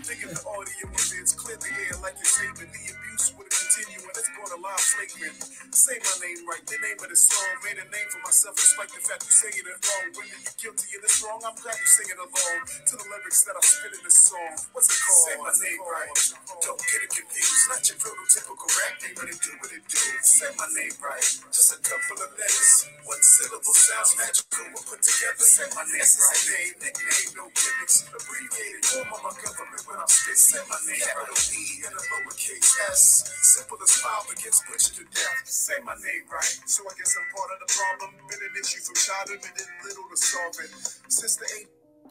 [0.07, 3.99] Thinking the audio of it's clear the air like you're saving the abuse would continue
[3.99, 5.38] and it's going to lie flagrant.
[5.76, 7.51] Say my name right, the name of the song.
[7.68, 10.07] Made a name for myself despite the fact you singing it wrong.
[10.16, 13.58] When you're guilty of this wrong, I'm glad you singing along to the lyrics that
[13.58, 14.54] I spit in this song.
[14.70, 15.26] What's it called?
[15.26, 16.14] Say my name right.
[16.62, 17.66] Don't get it confused.
[17.74, 19.97] Not your prototypical rap name, but it do what it do.
[20.22, 21.26] Say my name right.
[21.50, 22.86] Just a couple of letters.
[23.02, 25.41] One syllable sounds magical when put together.
[25.41, 26.41] Say my name right.
[26.54, 28.06] Name, nickname, no gimmicks.
[28.14, 30.38] Abbreviated form of my government when I'm spit.
[30.38, 33.26] Say my name capital E and a lowercase s.
[33.58, 35.50] Simple as five against butcher to death.
[35.50, 36.62] Say my name right.
[36.70, 38.14] So I guess I'm part of the problem.
[38.30, 40.70] Been an issue from childhood and did little to solve it.
[41.10, 41.39] Since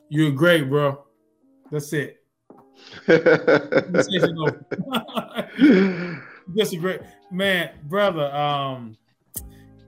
[0.09, 1.05] You're great, bro.
[1.71, 2.23] That's it.
[6.57, 7.01] Just a great
[7.31, 8.35] man, brother.
[8.35, 8.97] Um,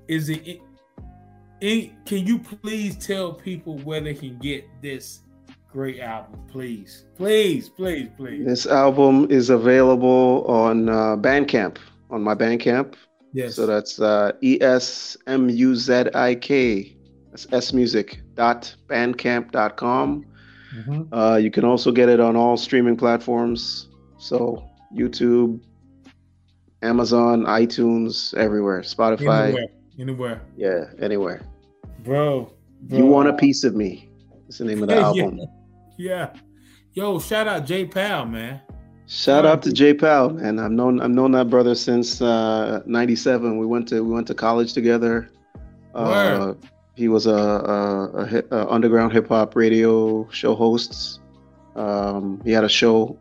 [0.09, 0.61] is it, it,
[1.61, 2.05] it?
[2.05, 5.21] Can you please tell people where they can get this
[5.73, 8.45] great album, please, please, please, please?
[8.45, 11.79] this album is available on uh, Bandcamp,
[12.11, 12.95] on my Bandcamp.
[13.33, 13.55] Yes.
[13.55, 16.97] So that's uh, E S M U Z I K.
[17.31, 20.25] That's esmuzik.bandcamp.com.
[20.77, 21.09] Mhm.
[21.13, 23.89] Uh, you can also get it on all streaming platforms.
[24.19, 24.63] So
[24.95, 25.61] YouTube,
[26.83, 29.45] Amazon, iTunes, everywhere, Spotify.
[29.49, 29.67] Anywhere,
[29.99, 31.41] anywhere, Yeah, anywhere.
[32.05, 32.51] bro.
[32.83, 32.99] bro.
[32.99, 34.09] You want a piece of me?
[34.45, 35.41] That's the name of the Yeah, album.
[35.99, 36.31] Yeah.
[36.95, 38.61] Yo, shout out J Pal, man.
[39.07, 43.59] Shout out to J Pal, and I've known I've known that brother since uh, '97.
[43.59, 45.29] We went to we went to college together.
[45.95, 46.55] Uh,
[47.01, 47.41] he was a,
[47.77, 47.85] a,
[48.25, 51.21] a, a underground hip hop radio show host.
[51.75, 53.17] Um, he had a show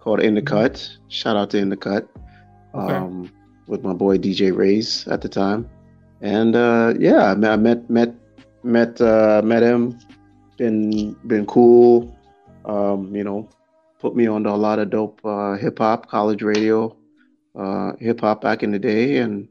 [0.00, 0.74] called In the Cut.
[1.08, 2.06] Shout out to In the Cut,
[2.74, 2.94] Okay.
[2.94, 3.30] um,
[3.66, 5.68] with my boy DJ Rays at the time.
[6.20, 8.14] And uh, yeah, I met met met
[8.62, 9.98] met uh, met him.
[10.58, 12.14] Been been cool.
[12.66, 13.48] Um, you know,
[13.98, 16.94] put me onto a lot of dope uh, hip hop, college radio,
[17.58, 19.48] uh, hip hop back in the day, and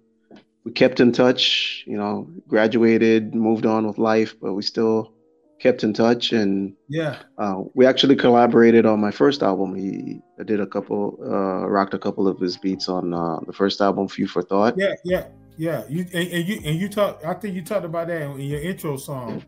[0.63, 1.83] we kept in touch.
[1.87, 5.13] You know, graduated, moved on with life, but we still
[5.59, 7.17] kept in touch, and Yeah.
[7.37, 9.75] uh, we actually collaborated on my first album.
[9.75, 13.53] He I did a couple, uh, rocked a couple of his beats on uh, the
[13.53, 14.73] first album, Few for Thought.
[14.77, 15.83] Yeah, yeah, yeah.
[15.87, 17.23] You and, and you and you talked.
[17.25, 19.43] I think you talked about that in your intro song,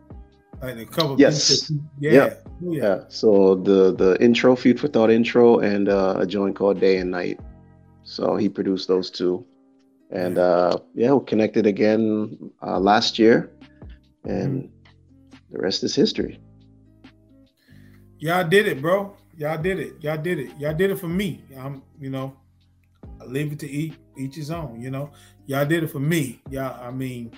[0.61, 1.19] like a couple.
[1.19, 1.67] Yes.
[1.67, 2.11] that Yeah.
[2.11, 2.83] yeah, yeah.
[2.83, 2.99] Yeah.
[3.07, 7.09] So the the intro, Feud for Thought intro, and uh, a joint called Day and
[7.09, 7.39] Night.
[8.03, 9.43] So he produced those two,
[10.13, 13.51] and uh, yeah, we connected again uh, last year,
[14.23, 14.69] and
[15.51, 16.39] the rest is history.
[18.19, 19.17] Y'all did it, bro.
[19.37, 19.95] Y'all did it.
[20.01, 20.57] Y'all did it.
[20.59, 21.43] Y'all did it for me.
[21.57, 22.37] I'm, you know,
[23.19, 24.79] I leave it to each each his own.
[24.79, 25.09] You know,
[25.47, 26.41] y'all did it for me.
[26.49, 27.31] Y'all, I mean,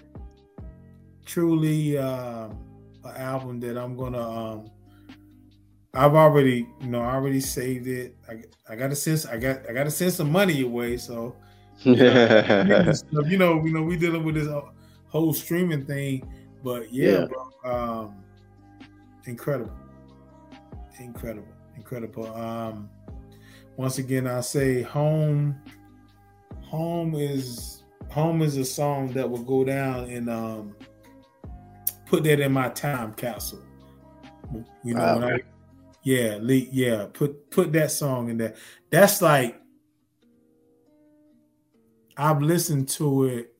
[1.25, 2.49] truly, uh,
[3.05, 4.21] an album that I'm gonna.
[4.21, 4.69] um
[5.97, 8.17] I've already, you know, I already saved it.
[8.29, 10.97] I, I got to send, I got, I got to send some money your way.
[11.77, 11.89] So,
[13.25, 14.47] you know, you know, we dealing with this
[15.07, 16.27] whole streaming thing,
[16.63, 17.25] but yeah, Yeah.
[17.25, 18.15] bro, um,
[19.25, 19.73] incredible,
[20.99, 22.33] incredible, incredible.
[22.35, 22.89] Um,
[23.77, 25.55] once again, I say home,
[26.61, 30.75] home is home is a song that will go down and um,
[32.05, 33.63] put that in my time capsule.
[34.83, 35.27] You know, Wow.
[35.27, 35.39] I,
[36.03, 38.55] yeah, yeah, put put that song in there.
[38.91, 39.59] That's like
[42.17, 43.53] I've listened to it.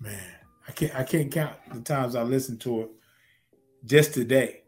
[0.00, 0.20] Man,
[0.66, 2.90] I can't I can't count the times I listened to it
[3.84, 4.62] just today.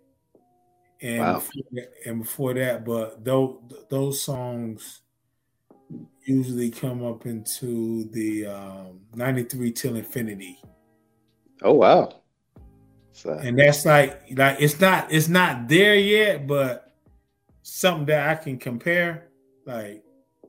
[1.01, 1.35] and wow.
[1.35, 3.59] before that, and before that, but those
[3.89, 5.03] those songs
[6.25, 10.61] usually come up into the um, 93 till infinity.
[11.63, 12.21] Oh wow.
[13.13, 13.33] So.
[13.33, 16.95] And that's like like it's not it's not there yet, but
[17.63, 19.29] something that I can compare.
[19.67, 20.03] Like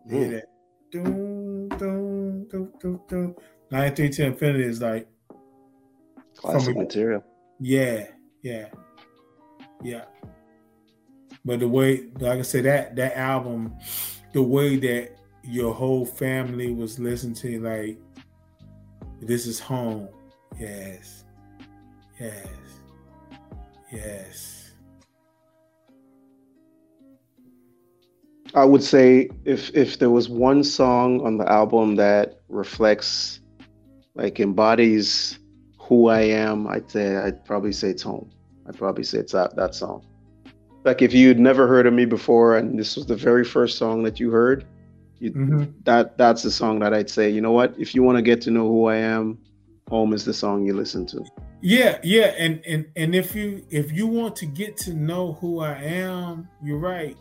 [0.08, 0.12] mm.
[0.12, 0.46] hear that.
[0.92, 3.36] Doom, doom, doom, doom, doom.
[3.72, 5.08] 93 till infinity is like
[6.36, 7.24] classic material.
[7.60, 8.08] Yeah,
[8.42, 8.68] yeah,
[9.84, 10.06] yeah.
[11.46, 13.76] But the way, like I said, that that album,
[14.34, 17.98] the way that your whole family was listening to, like,
[19.22, 20.10] this is home.
[20.60, 21.24] Yes,
[22.20, 22.48] yes,
[23.92, 24.61] yes.
[28.54, 33.40] I would say if if there was one song on the album that reflects,
[34.16, 35.40] like, embodies
[35.80, 38.30] who I am, I'd say I'd probably say it's home.
[38.68, 40.06] I'd probably say it's that that song.
[40.84, 44.04] Like if you'd never heard of me before and this was the very first song
[44.04, 44.66] that you heard,
[45.20, 45.66] you, mm-hmm.
[45.84, 47.76] that that's the song that I'd say, you know what?
[47.78, 49.38] If you want to get to know who I am,
[49.90, 51.24] home is the song you listen to.
[51.62, 55.60] Yeah, yeah, and and and if you if you want to get to know who
[55.60, 57.16] I am, you're right.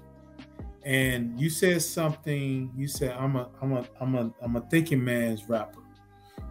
[0.84, 2.72] And you said something.
[2.76, 5.80] You said I'm a I'm a I'm a I'm a thinking man's rapper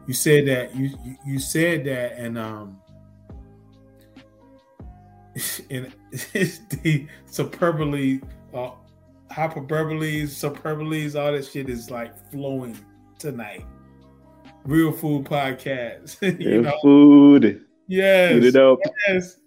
[0.09, 0.89] you said that you
[1.23, 2.81] you said that and um
[5.69, 8.19] and the superbly
[8.51, 8.71] uh,
[9.31, 12.75] hyperboles superboles all that shit is like flowing
[13.19, 13.63] tonight
[14.65, 16.79] real food podcast real know?
[16.81, 18.79] food yes Eat it up.
[19.07, 19.37] yes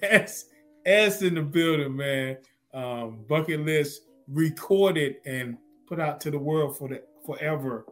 [0.00, 0.46] Es,
[0.86, 2.38] Es in the building man
[2.74, 5.56] um bucket list recorded and
[5.86, 7.86] put out to the world for the forever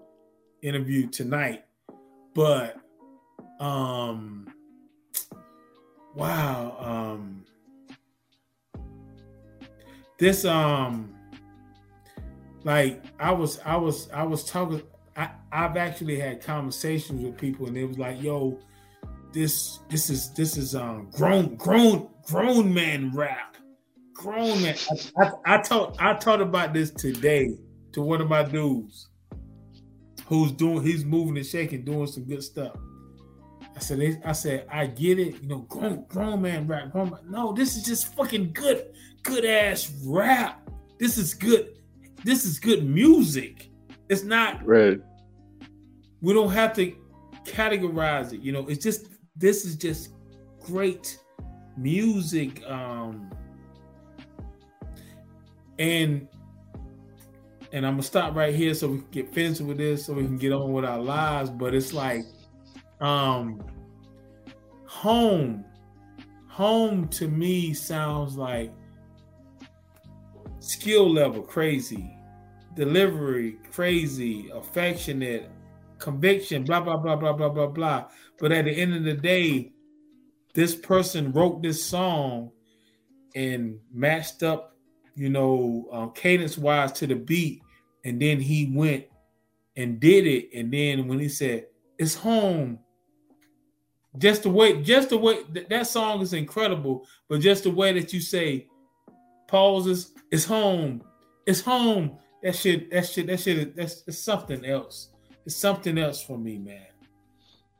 [0.63, 1.65] interview tonight.
[2.35, 2.77] But
[3.59, 4.53] um
[6.15, 7.45] wow, um
[10.19, 11.15] this um
[12.65, 14.83] like I was I was I was talking
[15.17, 18.59] I, I've actually had conversations with people and it was like, yo,
[19.33, 23.50] this this is this is um grown grown grown man rap.
[24.21, 24.77] Grown man.
[25.17, 27.57] I, I, I talked I talked about this today
[27.93, 29.09] to one of my dudes
[30.27, 32.77] who's doing he's moving and shaking, doing some good stuff.
[33.75, 36.93] I said, I said, I get it, you know, grown, grown man rap.
[36.93, 37.21] Grown man.
[37.31, 38.93] No, this is just fucking good,
[39.23, 40.69] good ass rap.
[40.99, 41.79] This is good.
[42.23, 43.71] This is good music.
[44.11, 45.01] It's not right.
[46.21, 46.95] We don't have to
[47.47, 48.41] categorize it.
[48.41, 50.11] You know, it's just this is just
[50.61, 51.19] great
[51.79, 52.63] music.
[52.67, 53.31] Um,
[55.81, 56.29] and
[57.73, 60.25] and I'm gonna stop right here so we can get finished with this, so we
[60.25, 61.51] can get on with our lives.
[61.51, 62.23] But it's like,
[63.01, 63.65] um,
[64.87, 65.65] home,
[66.49, 68.73] home to me sounds like
[70.59, 72.17] skill level crazy,
[72.75, 75.51] delivery crazy, affectionate,
[75.99, 78.05] conviction, blah blah blah blah blah blah blah.
[78.39, 79.73] But at the end of the day,
[80.55, 82.51] this person wrote this song
[83.37, 84.70] and matched up
[85.21, 87.63] you know, um, cadence wise to the beat.
[88.07, 89.05] And then he went
[89.77, 90.49] and did it.
[90.55, 91.67] And then when he said,
[91.99, 92.79] It's home,
[94.17, 97.93] just the way, just the way that, that song is incredible, but just the way
[97.93, 98.67] that you say
[99.47, 101.03] pauses, it's home,
[101.47, 102.17] it's home.
[102.43, 105.11] That shit, that shit, that shit, that's it's something else.
[105.45, 106.87] It's something else for me, man.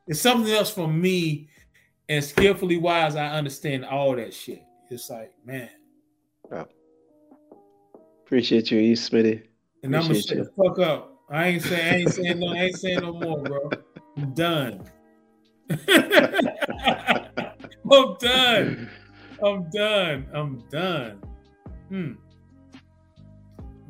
[0.05, 1.49] It's something else for me.
[2.07, 4.61] And skillfully wise, I understand all that shit.
[4.91, 5.71] It's like, man.
[6.51, 6.65] Yeah.
[8.31, 8.93] Appreciate you, E.
[8.93, 9.43] Smitty.
[9.83, 11.17] And I'm gonna shut the fuck up.
[11.29, 13.69] I ain't saying I ain't saying no I ain't saying no more, bro.
[14.15, 14.89] I'm done.
[17.91, 18.89] I'm done.
[19.43, 20.27] I'm done.
[20.33, 21.21] I'm done.
[21.89, 22.13] Hmm.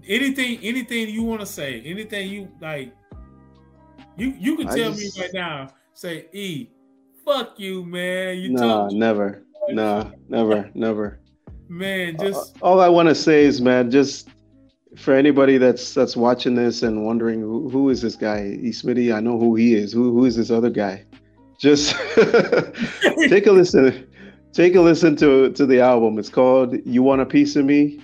[0.08, 2.96] Anything, anything you want to say, anything you like,
[4.18, 5.68] you you can tell just, me right now.
[5.94, 6.72] Say, E,
[7.24, 8.40] fuck you, man.
[8.40, 11.21] You nah, never, nah, never, never
[11.72, 14.30] man uh, just uh, all i want to say is man just
[14.98, 19.14] for anybody that's that's watching this and wondering who, who is this guy e smitty
[19.16, 19.94] i know who he is.
[19.94, 21.06] Who, who is this other guy?
[21.60, 21.96] Just
[23.30, 24.08] take a listen
[24.52, 26.20] take a listen to to the album.
[26.20, 28.02] It's called you want a piece of me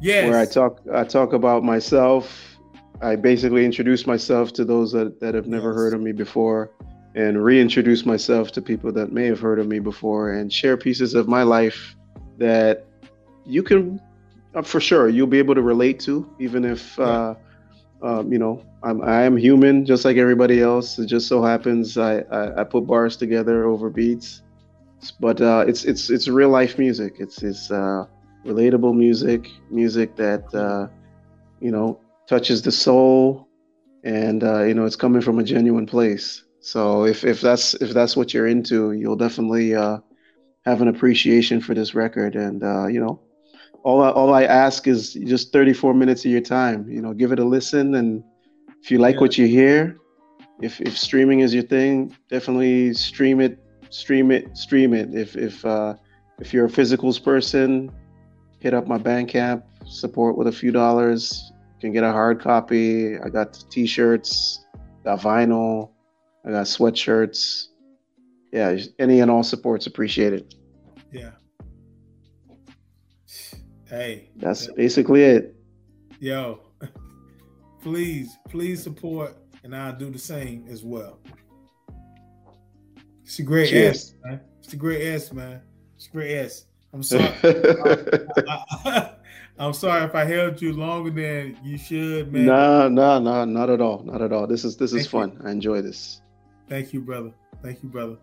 [0.00, 0.28] yes.
[0.28, 2.56] where i talk i talk about myself.
[3.02, 5.76] I basically introduce myself to those that, that have never yes.
[5.76, 6.70] heard of me before
[7.16, 11.14] and reintroduce myself to people that may have heard of me before and share pieces
[11.14, 11.96] of my life
[12.38, 12.86] that
[13.46, 14.00] you can
[14.54, 17.34] uh, for sure you'll be able to relate to even if uh,
[18.02, 20.98] um, you know I'm I am human just like everybody else.
[20.98, 24.42] It just so happens I, I, I put bars together over beats,
[25.20, 27.16] but uh, it's it's it's real life music.
[27.18, 28.04] It's it's uh,
[28.44, 30.88] relatable music, music that uh,
[31.60, 33.48] you know touches the soul,
[34.04, 36.44] and uh, you know it's coming from a genuine place.
[36.60, 39.98] So if if that's if that's what you're into, you'll definitely uh,
[40.66, 42.36] have an appreciation for this record.
[42.36, 43.23] And uh, you know,
[43.84, 46.88] all I, all I ask is just 34 minutes of your time.
[46.88, 48.22] You know, give it a listen, and
[48.82, 49.20] if you like Yeah.
[49.20, 49.98] what you hear,
[50.60, 53.58] if if streaming is your thing, definitely stream it,
[53.90, 55.14] stream it, stream it.
[55.14, 55.94] If if uh,
[56.40, 57.90] if you're a physicals person,
[58.60, 61.52] hit up my Bandcamp, support with a few dollars.
[61.76, 63.18] You can get a hard copy.
[63.18, 64.64] I got t-shirts,
[65.04, 65.90] got vinyl,
[66.46, 67.66] I got sweatshirts.
[68.52, 70.54] Yeah, any and all supports appreciated.
[71.12, 71.32] Yeah.
[73.88, 75.54] Hey, That's basically it.
[76.20, 76.60] yo,
[77.82, 81.18] please, please support, and I'll do the same as well.
[83.24, 83.96] It's a great Cheers.
[83.96, 84.40] Es, man.
[84.62, 85.60] It's a great Es, man.
[85.96, 86.66] It's a great Es.
[86.92, 87.28] I'm sorry.
[89.58, 92.46] I'm sorry if I held you longer than you should, man.
[92.46, 94.02] no, no, no, not at all.
[94.04, 94.46] Not at all.
[94.46, 95.38] This is this is Thank you.
[95.38, 95.46] fun.
[95.46, 96.20] I enjoy this.
[96.68, 97.32] Thank you, brother.
[97.62, 98.16] Thank you, brother.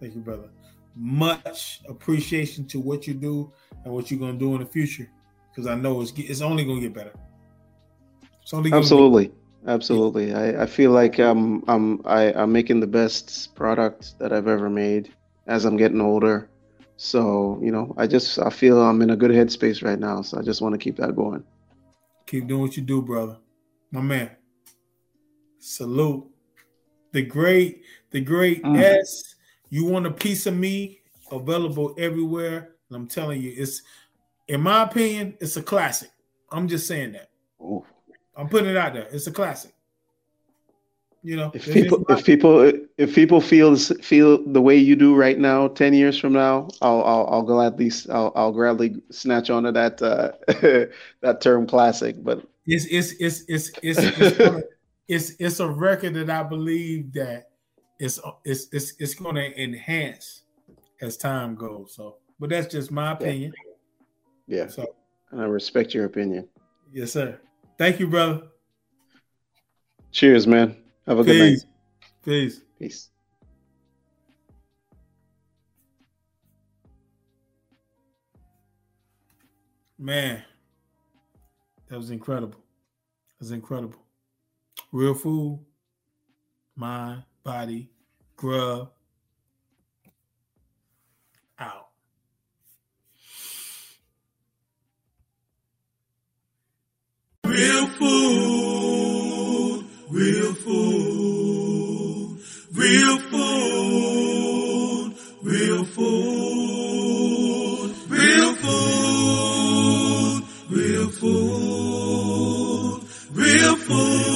[0.00, 0.48] Thank you, brother.
[0.96, 3.52] Much appreciation to what you do
[3.84, 5.08] and what you're gonna do in the future,
[5.50, 7.12] because I know it's it's only gonna get better.
[8.42, 9.32] It's only gonna Absolutely.
[9.66, 10.34] Absolutely.
[10.34, 14.70] I, I feel like I'm I'm I, I'm making the best product that I've ever
[14.70, 15.12] made
[15.46, 16.48] as I'm getting older.
[16.96, 20.22] So, you know, I just I feel I'm in a good headspace right now.
[20.22, 21.44] So I just want to keep that going.
[22.26, 23.36] Keep doing what you do, brother.
[23.90, 24.30] My man.
[25.58, 26.26] Salute.
[27.12, 28.78] The great, the great Mm.
[28.78, 29.34] Es.
[29.70, 31.00] You want a piece of me
[31.30, 32.74] available everywhere.
[32.88, 33.82] And I'm telling you, it's
[34.48, 36.10] in my opinion, it's a classic.
[36.50, 37.30] I'm just saying that.
[37.62, 37.84] Ooh.
[38.36, 39.06] I'm putting it out there.
[39.12, 39.72] It's a classic.
[41.22, 45.38] You know, If people if people if people feel feel the way you do right
[45.38, 50.00] now, ten years from now, I'll I'll, I'll gladly I'll, I'll gladly snatch onto that
[50.00, 50.32] uh,
[51.20, 52.16] that term classic.
[52.24, 54.62] But it's it's it's it's it's it's, gonna-
[55.08, 57.49] it's it's a record that I believe that
[58.00, 60.42] it's it's it's it's going to enhance
[61.02, 61.94] as time goes.
[61.94, 63.52] So, but that's just my opinion.
[64.46, 64.94] yeah, So,
[65.30, 66.48] and I respect your opinion.
[66.92, 67.38] yes, sir.
[67.78, 68.48] Thank you, brother.
[70.12, 70.76] Cheers, man.
[71.06, 71.58] Have a good night.
[72.24, 72.62] Peace.
[72.78, 73.10] Peace.
[79.98, 80.42] Man,
[81.88, 82.58] that was incredible.
[83.38, 83.98] That was incredible.
[84.92, 85.60] Real food,
[86.74, 87.88] mind, body
[88.36, 88.90] grub
[91.58, 91.88] out.
[97.44, 102.40] Real food, real food,
[102.72, 107.14] real food, real food,
[108.08, 114.29] real food, real food, real food.